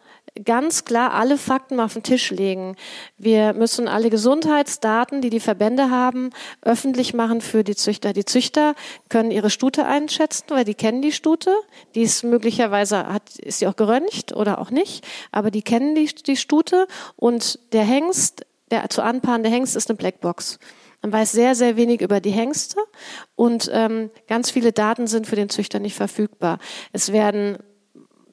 ganz 0.45 0.85
klar 0.85 1.15
alle 1.15 1.39
Fakten 1.39 1.81
auf 1.81 1.95
den 1.95 2.03
Tisch 2.03 2.31
legen. 2.31 2.77
Wir 3.19 3.53
müssen 3.55 3.89
alle 3.89 4.11
Gesundheitsdaten, 4.11 5.23
die 5.23 5.31
die 5.31 5.41
Verbände 5.41 5.91
haben, 5.91 6.31
öffentlich 6.63 7.15
machen 7.15 7.41
für 7.41 7.65
die 7.65 7.75
Züchter. 7.75 8.13
Die 8.13 8.25
Züchter 8.25 8.75
können 9.09 9.31
ihre 9.31 9.51
Stute 9.51 9.87
einschätzen, 9.87 10.45
weil 10.51 10.65
die 10.65 10.75
kennen 10.75 11.03
die 11.03 11.13
Stute. 11.13 11.55
Die 11.95 12.03
ist 12.03 12.25
möglicherweise, 12.25 13.07
hat, 13.07 13.37
ist 13.39 13.59
sie 13.59 13.67
auch 13.67 13.77
geröntgt 13.77 14.35
oder 14.35 14.61
auch 14.61 14.71
nicht, 14.71 15.07
aber 15.33 15.51
die 15.51 15.63
kennen 15.63 15.95
die, 15.95 16.07
die 16.07 16.37
Stute 16.37 16.87
und 17.17 17.59
der 17.73 17.85
Hengst 17.85 18.47
der 18.71 18.89
zu 18.89 19.03
anpaarende 19.03 19.49
Hengst 19.49 19.77
ist 19.77 19.91
eine 19.91 19.97
Blackbox. 19.97 20.59
Man 21.03 21.13
weiß 21.13 21.33
sehr, 21.33 21.55
sehr 21.55 21.77
wenig 21.77 22.03
über 22.03 22.21
die 22.21 22.31
Hengste 22.31 22.77
und 23.35 23.71
ähm, 23.73 24.11
ganz 24.29 24.51
viele 24.51 24.73
Daten 24.73 25.07
sind 25.07 25.27
für 25.27 25.37
den 25.37 25.49
Züchter 25.49 25.79
nicht 25.79 25.95
verfügbar. 25.95 26.59
Es 26.93 27.11
werden 27.11 27.57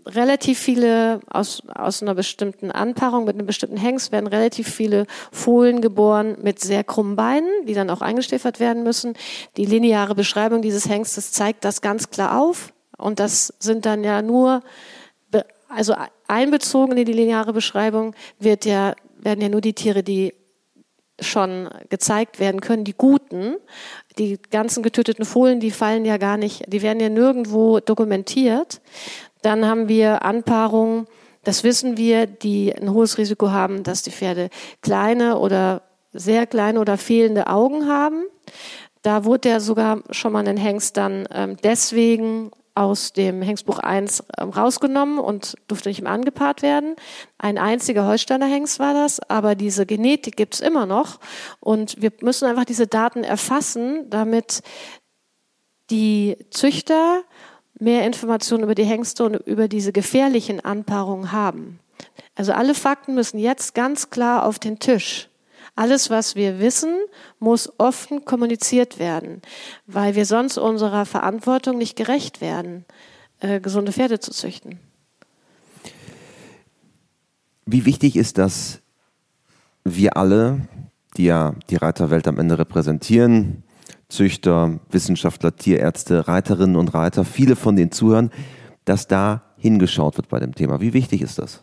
relativ 0.06 0.60
viele 0.60 1.21
aus, 1.30 1.63
aus 1.73 2.02
einer 2.02 2.15
bestimmten 2.15 2.71
Anpaarung 2.71 3.26
mit 3.26 3.36
einem 3.36 3.45
bestimmten 3.45 3.78
Hengst 3.78 4.12
werden 4.12 4.28
relativ 4.28 4.73
viele 4.73 5.06
Fohlen 5.32 5.82
geboren 5.82 6.38
mit 6.41 6.60
sehr 6.60 6.84
krummen 6.84 7.15
Beinen, 7.15 7.50
die 7.65 7.73
dann 7.73 7.89
auch 7.89 8.02
eingestäfert 8.02 8.60
werden 8.60 8.84
müssen. 8.84 9.15
Die 9.58 9.65
lineare 9.65 10.15
Beschreibung 10.15 10.62
dieses 10.62 10.88
Hengstes 10.88 11.32
zeigt 11.32 11.65
das 11.65 11.82
ganz 11.82 12.10
klar 12.10 12.39
auf 12.39 12.73
und 12.97 13.19
das 13.19 13.54
sind 13.60 13.86
dann 13.86 14.04
ja 14.04 14.21
nur 14.21 14.62
also 15.69 15.93
einbezogen 16.28 16.97
in 16.97 17.06
die 17.06 17.13
lineare 17.13 17.54
Beschreibung 17.54 18.15
wird 18.39 18.65
ja 18.65 18.95
werden 19.19 19.41
ja 19.41 19.49
nur 19.49 19.62
die 19.62 19.73
Tiere, 19.73 20.03
die 20.03 20.34
schon 21.19 21.69
gezeigt 21.89 22.39
werden 22.39 22.62
können, 22.62 22.84
die 22.84 22.93
guten. 22.93 23.56
Die 24.17 24.39
ganzen 24.49 24.84
getöteten 24.84 25.25
Fohlen, 25.25 25.60
die 25.60 25.71
fallen 25.71 26.06
ja 26.06 26.17
gar 26.17 26.38
nicht, 26.38 26.63
die 26.67 26.82
werden 26.82 26.99
ja 26.99 27.10
nirgendwo 27.10 27.80
dokumentiert. 27.80 28.82
Dann 29.41 29.65
haben 29.65 29.88
wir 29.88 30.23
Anpaarungen, 30.23 31.08
das 31.43 31.63
wissen 31.63 31.97
wir, 31.97 32.25
die 32.27 32.73
ein 32.73 32.91
hohes 32.91 33.17
Risiko 33.17 33.51
haben, 33.51 33.84
dass 33.84 34.03
die 34.03 34.12
Pferde 34.12 34.49
kleine 34.82 35.38
oder 35.38 35.84
sehr 36.12 36.45
kleine 36.47 36.80
oder 36.80 36.97
fehlende 36.97 37.47
Augen 37.47 37.88
haben. 37.88 38.23
Da 39.01 39.23
wurde 39.23 39.49
ja 39.49 39.60
sogar 39.60 40.01
schon 40.12 40.34
mal 40.34 40.47
ein 40.47 40.58
Hengst 40.58 40.97
dann 40.97 41.27
ähm, 41.32 41.56
deswegen 41.63 42.51
aus 42.77 43.11
dem 43.11 43.41
Hengstbuch 43.41 43.79
1 43.79 44.23
ähm, 44.37 44.49
rausgenommen 44.49 45.17
und 45.17 45.55
durfte 45.67 45.89
nicht 45.89 46.01
mehr 46.01 46.11
angepaart 46.11 46.61
werden. 46.61 46.95
Ein 47.39 47.57
einziger 47.57 48.05
Holsteiner 48.05 48.45
Hengst 48.45 48.79
war 48.79 48.93
das, 48.93 49.19
aber 49.19 49.55
diese 49.55 49.87
Genetik 49.87 50.37
gibt's 50.37 50.59
immer 50.59 50.85
noch 50.85 51.19
und 51.59 51.99
wir 52.01 52.11
müssen 52.21 52.45
einfach 52.47 52.65
diese 52.65 52.85
Daten 52.85 53.23
erfassen, 53.23 54.09
damit 54.09 54.61
die 55.89 56.37
Züchter 56.51 57.23
mehr 57.79 58.05
Informationen 58.05 58.63
über 58.63 58.75
die 58.75 58.85
Hengste 58.85 59.23
und 59.23 59.35
über 59.35 59.67
diese 59.67 59.91
gefährlichen 59.91 60.63
Anpaarungen 60.63 61.31
haben. 61.31 61.79
Also 62.35 62.51
alle 62.53 62.75
Fakten 62.75 63.15
müssen 63.15 63.39
jetzt 63.39 63.73
ganz 63.73 64.11
klar 64.11 64.45
auf 64.45 64.59
den 64.59 64.77
Tisch. 64.77 65.29
Alles, 65.77 66.09
was 66.09 66.35
wir 66.35 66.59
wissen, 66.59 66.91
muss 67.39 67.71
offen 67.77 68.25
kommuniziert 68.25 68.97
werden, 68.97 69.43
weil 69.85 70.15
wir 70.15 70.25
sonst 70.25 70.57
unserer 70.57 71.05
Verantwortung 71.05 71.77
nicht 71.77 71.95
gerecht 71.95 72.41
werden, 72.41 72.83
äh, 73.41 73.59
gesunde 73.59 73.91
Pferde 73.91 74.19
zu 74.19 74.31
züchten. 74.31 74.79
Wie 77.67 77.85
wichtig 77.85 78.15
ist 78.15 78.39
das, 78.39 78.79
wir 79.83 80.17
alle, 80.17 80.67
die 81.15 81.25
ja 81.25 81.53
die 81.69 81.75
Reiterwelt 81.75 82.27
am 82.27 82.39
Ende 82.39 82.57
repräsentieren, 82.57 83.61
Züchter, 84.09 84.79
Wissenschaftler, 84.89 85.55
Tierärzte, 85.55 86.27
Reiterinnen 86.27 86.75
und 86.75 86.95
Reiter, 86.95 87.23
viele 87.23 87.55
von 87.55 87.75
denen 87.75 87.91
zuhören, 87.91 88.31
dass 88.85 89.05
da 89.05 89.43
hingeschaut 89.57 90.17
wird 90.17 90.29
bei 90.29 90.39
dem 90.39 90.55
Thema. 90.55 90.81
Wie 90.81 90.93
wichtig 90.93 91.21
ist 91.21 91.37
das? 91.37 91.61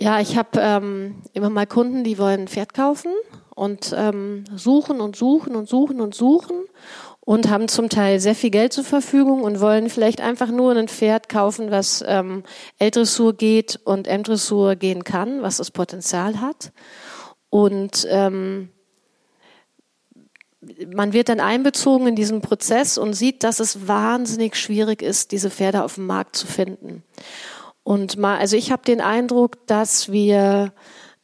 Ja, 0.00 0.20
ich 0.20 0.36
habe 0.36 0.58
ähm, 0.60 1.22
immer 1.34 1.50
mal 1.50 1.66
Kunden, 1.66 2.02
die 2.02 2.18
wollen 2.18 2.42
ein 2.42 2.48
Pferd 2.48 2.74
kaufen 2.74 3.12
und 3.54 3.94
ähm, 3.96 4.44
suchen 4.54 5.00
und 5.00 5.14
suchen 5.14 5.54
und 5.54 5.68
suchen 5.68 6.00
und 6.00 6.14
suchen 6.14 6.64
und 7.20 7.48
haben 7.48 7.68
zum 7.68 7.88
Teil 7.88 8.18
sehr 8.18 8.34
viel 8.34 8.50
Geld 8.50 8.72
zur 8.72 8.82
Verfügung 8.82 9.42
und 9.42 9.60
wollen 9.60 9.88
vielleicht 9.88 10.20
einfach 10.20 10.50
nur 10.50 10.74
ein 10.74 10.88
Pferd 10.88 11.28
kaufen, 11.28 11.70
was 11.70 12.04
ähm, 12.06 12.42
L-Dressur 12.80 13.34
geht 13.34 13.80
und 13.84 14.08
M-Dressur 14.08 14.74
gehen 14.74 15.04
kann, 15.04 15.42
was 15.42 15.58
das 15.58 15.70
Potenzial 15.70 16.40
hat. 16.40 16.72
Und 17.48 18.04
ähm, 18.10 18.70
man 20.92 21.12
wird 21.12 21.28
dann 21.28 21.40
einbezogen 21.40 22.08
in 22.08 22.16
diesen 22.16 22.40
Prozess 22.40 22.98
und 22.98 23.14
sieht, 23.14 23.44
dass 23.44 23.60
es 23.60 23.86
wahnsinnig 23.86 24.56
schwierig 24.56 25.02
ist, 25.02 25.30
diese 25.30 25.50
Pferde 25.50 25.84
auf 25.84 25.94
dem 25.94 26.06
Markt 26.06 26.36
zu 26.36 26.46
finden. 26.46 27.04
Und 27.84 28.16
mal, 28.16 28.38
also 28.38 28.56
ich 28.56 28.72
habe 28.72 28.82
den 28.82 29.00
Eindruck, 29.00 29.66
dass 29.66 30.10
wir 30.10 30.72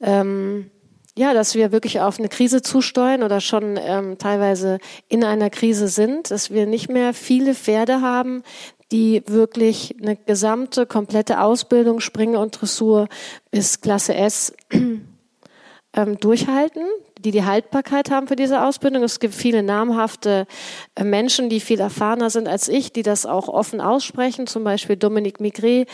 ähm, 0.00 0.70
ja, 1.16 1.34
dass 1.34 1.54
wir 1.54 1.72
wirklich 1.72 2.00
auf 2.00 2.18
eine 2.18 2.28
Krise 2.28 2.62
zusteuern 2.62 3.22
oder 3.22 3.40
schon 3.40 3.78
ähm, 3.82 4.16
teilweise 4.18 4.78
in 5.08 5.24
einer 5.24 5.50
Krise 5.50 5.88
sind, 5.88 6.30
dass 6.30 6.50
wir 6.50 6.66
nicht 6.66 6.88
mehr 6.88 7.12
viele 7.12 7.54
Pferde 7.54 8.00
haben, 8.00 8.42
die 8.92 9.22
wirklich 9.26 9.96
eine 10.00 10.16
gesamte, 10.16 10.86
komplette 10.86 11.40
Ausbildung, 11.42 12.00
Springer 12.00 12.40
und 12.40 12.60
Dressur 12.60 13.08
bis 13.50 13.80
Klasse 13.80 14.14
S 14.14 14.54
ähm, 14.72 16.20
durchhalten, 16.20 16.84
die 17.20 17.30
die 17.30 17.44
Haltbarkeit 17.44 18.10
haben 18.10 18.26
für 18.26 18.36
diese 18.36 18.62
Ausbildung. 18.62 19.02
Es 19.02 19.20
gibt 19.20 19.34
viele 19.34 19.62
namhafte 19.62 20.46
äh, 20.94 21.04
Menschen, 21.04 21.48
die 21.48 21.60
viel 21.60 21.80
erfahrener 21.80 22.30
sind 22.30 22.48
als 22.48 22.68
ich, 22.68 22.92
die 22.92 23.02
das 23.02 23.26
auch 23.26 23.48
offen 23.48 23.80
aussprechen. 23.80 24.46
Zum 24.46 24.64
Beispiel 24.64 24.96
Dominique 24.96 25.40
Migré, 25.40 25.86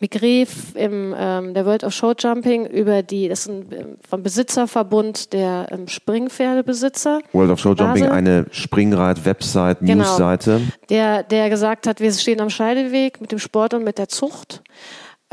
Migré 0.00 0.46
im 0.74 1.14
ähm, 1.18 1.54
der 1.54 1.66
World 1.66 1.84
of 1.84 1.92
Show 1.92 2.14
Jumping 2.16 2.66
über 2.66 3.02
die, 3.02 3.28
das 3.28 3.40
ist 3.40 3.48
ein 3.48 3.66
ähm, 3.72 3.96
vom 4.08 4.22
Besitzerverbund 4.22 5.32
der 5.32 5.66
ähm, 5.70 5.88
Springpferdebesitzer. 5.88 7.20
World 7.32 7.50
of 7.50 7.58
Show 7.58 7.74
Jumping, 7.74 8.06
eine 8.06 8.46
Springrad-Website, 8.50 9.78
genau. 9.80 10.04
Newsseite. 10.04 10.60
Der, 10.88 11.22
der 11.24 11.50
gesagt 11.50 11.86
hat, 11.86 12.00
wir 12.00 12.12
stehen 12.12 12.40
am 12.40 12.50
Scheideweg 12.50 13.20
mit 13.20 13.32
dem 13.32 13.38
Sport 13.38 13.74
und 13.74 13.84
mit 13.84 13.98
der 13.98 14.08
Zucht. 14.08 14.62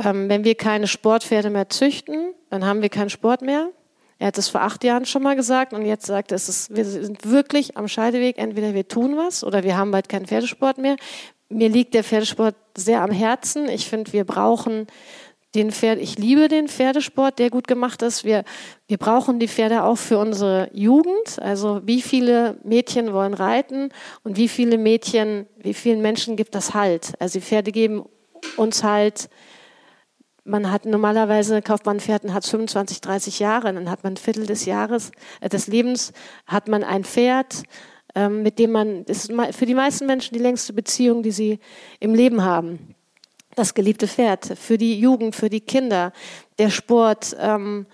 Ähm, 0.03 0.27
wenn 0.27 0.43
wir 0.43 0.55
keine 0.55 0.88
Sportpferde 0.88 1.49
mehr 1.49 1.69
züchten, 1.69 2.34
dann 2.49 2.65
haben 2.65 2.81
wir 2.81 2.89
keinen 2.89 3.10
Sport 3.10 3.41
mehr. 3.41 3.69
Er 4.17 4.28
hat 4.28 4.38
es 4.38 4.47
vor 4.47 4.62
acht 4.62 4.84
Jahren 4.84 5.06
schon 5.06 5.23
mal 5.23 5.36
gesagt 5.36 5.73
und 5.73 5.86
jetzt 5.86 6.06
sagt 6.06 6.32
er, 6.32 6.36
es 6.36 6.47
ist, 6.47 6.75
wir 6.75 6.86
sind 6.86 7.30
wirklich 7.30 7.78
am 7.78 7.88
Scheideweg. 7.88 8.38
Entweder 8.38 8.73
wir 8.73 8.88
tun 8.88 9.17
was 9.17 9.43
oder 9.43 9.63
wir 9.63 9.78
haben 9.78 9.91
bald 9.91 10.08
keinen 10.08 10.25
Pferdesport 10.25 10.78
mehr. 10.78 10.95
Mir 11.49 11.69
liegt 11.69 11.93
der 11.93 12.04
Pferdesport 12.04 12.56
sehr 12.75 13.01
am 13.01 13.12
Herzen. 13.12 13.67
Ich 13.67 13.89
finde, 13.89 14.13
wir 14.13 14.23
brauchen 14.23 14.88
den 15.56 15.71
Pferd, 15.71 15.99
ich 15.99 16.17
liebe 16.17 16.47
den 16.47 16.67
Pferdesport, 16.67 17.39
der 17.39 17.49
gut 17.49 17.67
gemacht 17.67 18.01
ist. 18.01 18.25
Wir, 18.25 18.43
wir 18.88 18.97
brauchen 18.97 19.39
die 19.39 19.47
Pferde 19.47 19.84
auch 19.84 19.97
für 19.97 20.17
unsere 20.17 20.69
Jugend. 20.73 21.39
Also 21.41 21.82
wie 21.86 22.01
viele 22.01 22.58
Mädchen 22.63 23.13
wollen 23.13 23.34
reiten 23.34 23.89
und 24.23 24.38
wie 24.38 24.47
viele 24.49 24.78
Mädchen, 24.78 25.47
wie 25.58 25.73
vielen 25.73 26.01
Menschen 26.01 26.36
gibt 26.36 26.56
das 26.56 26.73
Halt? 26.73 27.13
Also 27.19 27.39
die 27.39 27.45
Pferde 27.45 27.71
geben 27.71 28.06
uns 28.58 28.84
halt 28.84 29.30
man 30.45 30.71
hat 30.71 30.86
normalerweise, 30.86 31.62
kauft 31.62 31.86
man 31.86 31.99
Pferd 31.99 32.23
und 32.23 32.34
hat 32.34 32.45
25, 32.45 33.01
30 33.01 33.39
Jahre, 33.39 33.73
dann 33.73 33.89
hat 33.89 34.03
man 34.03 34.13
ein 34.13 34.17
Viertel 34.17 34.45
des 34.45 34.65
Jahres, 34.65 35.12
äh, 35.41 35.49
des 35.49 35.67
Lebens, 35.67 36.13
hat 36.45 36.67
man 36.67 36.84
ein 36.84 37.03
Pferd, 37.03 37.63
ähm, 38.13 38.43
mit 38.43 38.60
dem 38.60 38.71
man, 38.71 39.03
ist 39.05 39.31
für 39.51 39.65
die 39.65 39.73
meisten 39.73 40.05
Menschen 40.05 40.34
die 40.34 40.39
längste 40.39 40.71
Beziehung, 40.71 41.23
die 41.23 41.31
sie 41.31 41.60
im 41.99 42.13
Leben 42.13 42.43
haben. 42.43 42.95
Das 43.55 43.73
geliebte 43.73 44.08
Pferd, 44.08 44.45
für 44.58 44.77
die 44.77 44.99
Jugend, 44.99 45.36
für 45.36 45.49
die 45.49 45.62
Kinder, 45.62 46.13
der 46.60 46.69
Sport, 46.69 47.36
ähm, 47.39 47.88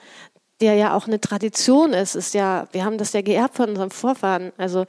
der 0.60 0.76
ja 0.76 0.96
auch 0.96 1.08
eine 1.08 1.22
Tradition 1.22 1.94
ist, 1.94 2.16
ist 2.16 2.34
ja, 2.34 2.68
wir 2.72 2.84
haben 2.84 2.98
das 2.98 3.14
ja 3.14 3.22
geerbt 3.22 3.56
von 3.56 3.70
unserem 3.70 3.92
Vorfahren. 3.92 4.52
Also, 4.58 4.86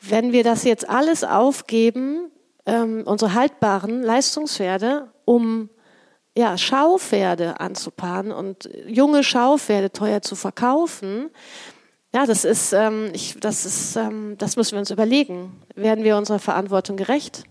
wenn 0.00 0.32
wir 0.32 0.44
das 0.44 0.64
jetzt 0.64 0.88
alles 0.88 1.24
aufgeben, 1.24 2.30
ähm, 2.66 3.02
unsere 3.04 3.34
haltbaren 3.34 4.02
Leistungspferde, 4.02 5.12
um 5.24 5.68
ja, 6.40 6.56
Schaupferde 6.56 7.60
anzupaaren 7.60 8.32
und 8.32 8.70
junge 8.86 9.22
Schaupferde 9.22 9.92
teuer 9.92 10.22
zu 10.22 10.36
verkaufen, 10.36 11.28
ja, 12.14 12.24
das 12.24 12.46
ist, 12.46 12.72
ähm, 12.72 13.10
ich, 13.12 13.36
das 13.38 13.66
ist, 13.66 13.94
ähm, 13.94 14.36
das 14.38 14.56
müssen 14.56 14.72
wir 14.72 14.78
uns 14.80 14.90
überlegen. 14.90 15.52
Werden 15.76 16.02
wir 16.02 16.16
unserer 16.16 16.38
Verantwortung 16.38 16.96
gerecht? 16.96 17.44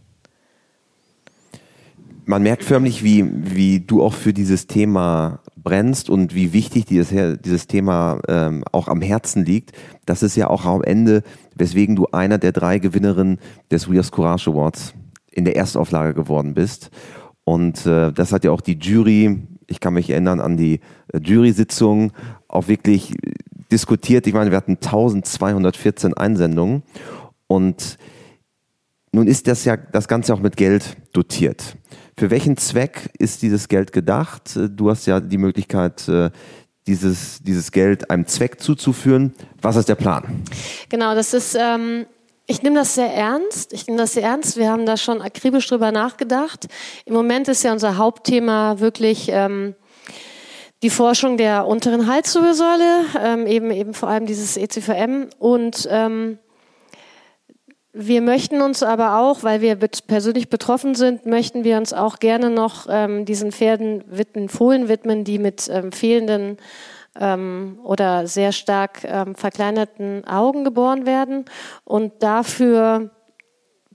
Man 2.26 2.42
merkt 2.42 2.64
förmlich, 2.64 3.04
wie, 3.04 3.26
wie 3.32 3.80
du 3.80 4.02
auch 4.04 4.14
für 4.14 4.34
dieses 4.34 4.66
Thema 4.66 5.40
brennst 5.56 6.10
und 6.10 6.34
wie 6.34 6.52
wichtig 6.52 6.86
dieses, 6.86 7.14
dieses 7.42 7.68
Thema 7.68 8.20
ähm, 8.28 8.64
auch 8.72 8.88
am 8.88 9.02
Herzen 9.02 9.46
liegt. 9.46 9.72
Das 10.06 10.24
ist 10.24 10.36
ja 10.36 10.50
auch 10.50 10.66
am 10.66 10.84
Ende, 10.84 11.22
weswegen 11.56 11.96
du 11.96 12.08
einer 12.08 12.40
der 12.40 12.52
drei 12.52 12.80
Gewinnerinnen 12.80 13.40
des 13.72 13.88
Are 13.88 14.02
Courage 14.12 14.50
Awards 14.50 14.94
in 15.32 15.46
der 15.46 15.56
Erstauflage 15.56 16.16
geworden 16.16 16.56
bist. 16.56 16.90
Und 17.50 17.88
äh, 17.88 18.12
das 18.12 18.32
hat 18.32 18.44
ja 18.44 18.52
auch 18.52 18.62
die 18.62 18.78
Jury, 18.78 19.42
ich 19.66 19.80
kann 19.80 19.96
mich 19.96 20.12
erinnern 20.12 20.40
an 20.40 20.56
die 20.56 20.82
äh, 21.12 21.18
Jury-Sitzung, 21.18 22.12
auch 22.48 22.68
wirklich 22.68 23.16
diskutiert. 23.72 24.28
Ich 24.28 24.36
meine, 24.36 24.52
wir 24.52 24.58
hatten 24.58 24.74
1214 24.74 26.14
Einsendungen 26.14 26.84
und 27.48 27.98
nun 29.12 29.26
ist 29.26 29.48
das 29.48 29.66
ja 29.66 29.78
das 29.78 30.08
Ganze 30.08 30.32
auch 30.36 30.42
mit 30.42 30.58
Geld 30.58 30.96
dotiert. 31.12 31.76
Für 32.16 32.30
welchen 32.30 32.56
Zweck 32.56 33.10
ist 33.18 33.42
dieses 33.42 33.68
Geld 33.68 33.94
gedacht? 33.94 34.56
Du 34.70 34.92
hast 34.92 35.08
ja 35.08 35.20
die 35.20 35.40
Möglichkeit, 35.40 36.08
äh, 36.08 36.30
dieses, 36.86 37.42
dieses 37.42 37.72
Geld 37.72 38.12
einem 38.12 38.28
Zweck 38.28 38.62
zuzuführen. 38.62 39.34
Was 39.60 39.76
ist 39.76 39.90
der 39.90 39.96
Plan? 39.96 40.44
Genau, 40.90 41.16
das 41.16 41.34
ist 41.34 41.58
ähm, 41.60 42.06
ich 42.50 42.64
nehme 42.64 42.78
das 42.78 42.96
sehr 42.96 43.14
ernst. 43.14 43.74
Ich 43.74 43.86
nehme 43.86 44.00
das 44.00 44.14
sehr 44.14 44.24
ernst. 44.24 44.58
Wir 44.58 44.72
haben 44.72 44.88
da 44.88 44.98
schon 44.98 45.22
akribisch 45.22 45.68
drüber 45.68 45.92
nachgedacht. 45.92 46.68
Im 47.06 47.14
Moment 47.14 47.48
ist 47.48 47.64
ja 47.64 47.72
unser 47.72 47.98
Hauptthema 47.98 48.80
wirklich 48.80 49.30
ähm, 49.32 49.76
die 50.82 50.90
Forschung 50.90 51.38
der 51.38 51.68
unteren 51.68 52.08
Halswirbelsäule, 52.08 53.06
ähm, 53.24 53.46
eben 53.46 53.70
eben 53.70 53.94
vor 53.94 54.10
allem 54.10 54.26
dieses 54.26 54.58
ECVM 54.58 55.28
und 55.38 55.88
ähm, 55.92 56.40
wir 57.94 58.22
möchten 58.22 58.62
uns 58.62 58.82
aber 58.82 59.20
auch, 59.20 59.44
weil 59.44 59.62
wir 59.62 59.76
persönlich 59.76 60.50
betroffen 60.50 60.96
sind, 60.96 61.28
möchten 61.28 61.64
wir 61.64 61.78
uns 61.78 61.94
auch 61.94 62.18
gerne 62.18 62.50
noch 62.50 62.88
ähm, 62.90 63.26
diesen 63.26 63.52
Pferden 63.52 64.04
widmen, 64.08 64.50
Fohlen 64.50 64.88
widmen, 64.88 65.24
die 65.24 65.38
mit 65.38 65.70
ähm, 65.72 65.92
fehlenden 65.92 66.58
ähm, 67.20 67.80
oder 67.84 68.26
sehr 68.26 68.52
stark 68.52 69.04
ähm, 69.04 69.36
verkleinerten 69.36 70.26
Augen 70.26 70.64
geboren 70.64 71.06
werden. 71.06 71.46
Und 71.84 72.24
dafür 72.24 73.12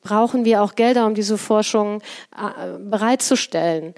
brauchen 0.01 0.45
wir 0.45 0.63
auch 0.63 0.75
Gelder, 0.75 1.07
um 1.07 1.15
diese 1.15 1.39
Forschung 1.39 2.03
äh, 2.37 2.79
bereitzustellen. 2.79 3.95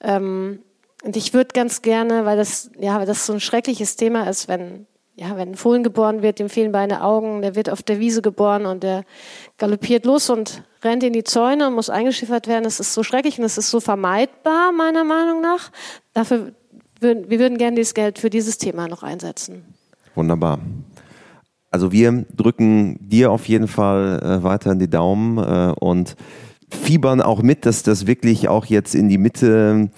Ähm, 0.00 0.62
und 1.04 1.16
ich 1.16 1.32
würde 1.32 1.50
ganz 1.52 1.82
gerne, 1.82 2.24
weil 2.24 2.36
das, 2.36 2.70
ja, 2.78 2.98
weil 2.98 3.06
das 3.06 3.26
so 3.26 3.32
ein 3.32 3.40
schreckliches 3.40 3.96
Thema 3.96 4.28
ist, 4.28 4.48
wenn, 4.48 4.86
ja, 5.14 5.36
wenn 5.36 5.50
ein 5.50 5.54
Fohlen 5.54 5.82
geboren 5.82 6.22
wird, 6.22 6.38
dem 6.38 6.48
fehlen 6.48 6.72
beide 6.72 7.02
Augen, 7.02 7.42
der 7.42 7.54
wird 7.54 7.70
auf 7.70 7.82
der 7.82 8.00
Wiese 8.00 8.22
geboren 8.22 8.66
und 8.66 8.82
der 8.82 9.04
galoppiert 9.58 10.04
los 10.04 10.28
und 10.28 10.62
rennt 10.82 11.02
in 11.02 11.12
die 11.12 11.24
Zäune 11.24 11.66
und 11.66 11.74
muss 11.74 11.90
eingeschiffert 11.90 12.48
werden. 12.48 12.64
Das 12.64 12.80
ist 12.80 12.94
so 12.94 13.02
schrecklich 13.02 13.38
und 13.38 13.42
das 13.42 13.58
ist 13.58 13.70
so 13.70 13.80
vermeidbar, 13.80 14.72
meiner 14.72 15.04
Meinung 15.04 15.40
nach. 15.40 15.70
Dafür 16.12 16.52
wir 17.00 17.38
würden 17.38 17.58
gerne 17.58 17.76
dieses 17.76 17.94
Geld 17.94 18.18
für 18.18 18.30
dieses 18.30 18.58
Thema 18.58 18.88
noch 18.88 19.02
einsetzen. 19.02 19.62
Wunderbar. 20.14 20.58
Also 21.70 21.92
wir 21.92 22.26
drücken 22.34 22.98
dir 23.00 23.30
auf 23.30 23.48
jeden 23.48 23.68
Fall 23.68 24.20
äh, 24.22 24.42
weiter 24.42 24.72
in 24.72 24.80
die 24.80 24.90
Daumen 24.90 25.38
äh, 25.38 25.72
und 25.78 26.16
fiebern 26.70 27.20
auch 27.20 27.42
mit, 27.42 27.64
dass 27.66 27.82
das 27.82 28.06
wirklich 28.06 28.48
auch 28.48 28.66
jetzt 28.66 28.94
in 28.94 29.08
die 29.08 29.18
Mitte 29.18 29.90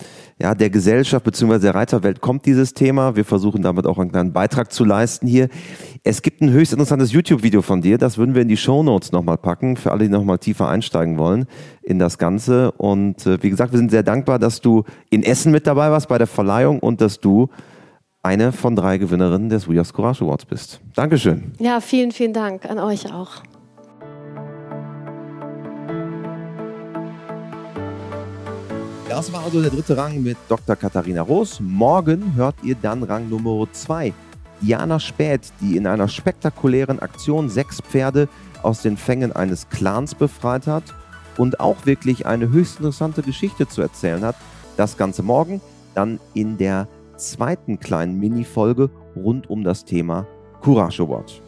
ja, 0.43 0.57
der 0.57 0.71
Gesellschaft 0.71 1.25
bzw. 1.25 1.61
der 1.61 1.77
Reiterwelt 1.77 2.21
kommt 2.21 2.47
dieses 2.47 2.75
Thema. 2.75 3.15
Wir 3.15 3.25
versuchen 3.25 3.63
damit 3.63 3.87
auch 3.87 3.99
einen 3.99 4.11
kleinen 4.11 4.33
Beitrag 4.33 4.73
zu 4.73 4.85
leisten 4.85 5.29
hier. 5.29 5.49
Es 6.03 6.21
gibt 6.21 6.41
ein 6.41 6.51
höchst 6.51 6.73
interessantes 6.73 7.13
YouTube-Video 7.13 7.63
von 7.63 7.81
dir, 7.81 7.97
das 7.97 8.19
würden 8.19 8.35
wir 8.35 8.43
in 8.43 8.49
die 8.49 8.57
Show 8.57 8.83
Notes 8.83 9.13
nochmal 9.13 9.39
packen, 9.39 9.77
für 9.77 9.93
alle, 9.93 10.03
die 10.03 10.11
nochmal 10.11 10.39
tiefer 10.39 10.69
einsteigen 10.69 11.17
wollen 11.17 11.47
in 11.85 12.01
das 12.01 12.19
Ganze. 12.19 12.73
Und 12.73 13.25
äh, 13.25 13.41
wie 13.41 13.51
gesagt, 13.51 13.71
wir 13.71 13.79
sind 13.79 13.93
sehr 13.93 14.03
dankbar, 14.03 14.41
dass 14.41 14.61
du 14.61 14.83
in 15.11 15.23
Essen 15.23 15.53
mit 15.53 15.69
dabei 15.69 15.93
warst 15.93 16.09
bei 16.09 16.19
der 16.19 16.27
Verleihung 16.27 16.81
und 16.81 17.01
dass 17.01 17.21
du 17.21 17.49
eine 18.25 18.51
von 18.51 18.75
drei 18.75 18.99
Gewinnerinnen 18.99 19.49
des 19.49 19.69
We 19.69 19.79
Are 19.79 19.87
Courage 19.93 20.25
Awards 20.25 20.45
bist. 20.47 20.81
Dankeschön. 20.97 21.53
Ja, 21.61 21.81
vielen, 21.81 22.11
vielen 22.11 22.33
Dank 22.33 22.69
an 22.69 22.81
euch 22.81 23.13
auch. 23.13 23.45
Das 29.13 29.31
war 29.31 29.45
also 29.45 29.61
der 29.61 29.71
dritte 29.71 29.95
Rang 29.95 30.23
mit 30.23 30.39
Dr. 30.49 30.75
Katharina 30.75 31.21
Roos. 31.21 31.61
Morgen 31.61 32.35
hört 32.35 32.55
ihr 32.63 32.75
dann 32.75 33.03
Rang 33.03 33.29
Nummer 33.29 33.67
2. 33.71 34.15
Diana 34.63 34.99
Späth, 34.99 35.53
die 35.61 35.77
in 35.77 35.87
einer 35.87 36.09
spektakulären 36.09 36.99
Aktion 36.99 37.51
sechs 37.51 37.83
Pferde 37.83 38.27
aus 38.63 38.81
den 38.81 38.97
Fängen 38.97 39.31
eines 39.31 39.69
Clans 39.69 40.15
befreit 40.15 40.67
hat 40.67 40.85
und 41.37 41.61
auch 41.61 41.85
wirklich 41.85 42.25
eine 42.25 42.49
höchst 42.49 42.79
interessante 42.79 43.21
Geschichte 43.21 43.69
zu 43.69 43.83
erzählen 43.83 44.25
hat. 44.25 44.37
Das 44.79 44.97
Ganze 44.97 45.23
morgen, 45.23 45.61
dann 45.95 46.19
in 46.33 46.57
der 46.57 46.89
zweiten 47.19 47.79
kleinen 47.79 48.19
Mini-Folge 48.19 48.89
rund 49.15 49.51
um 49.51 49.63
das 49.63 49.85
Thema 49.85 50.27
Courage 50.63 51.03
Award. 51.03 51.43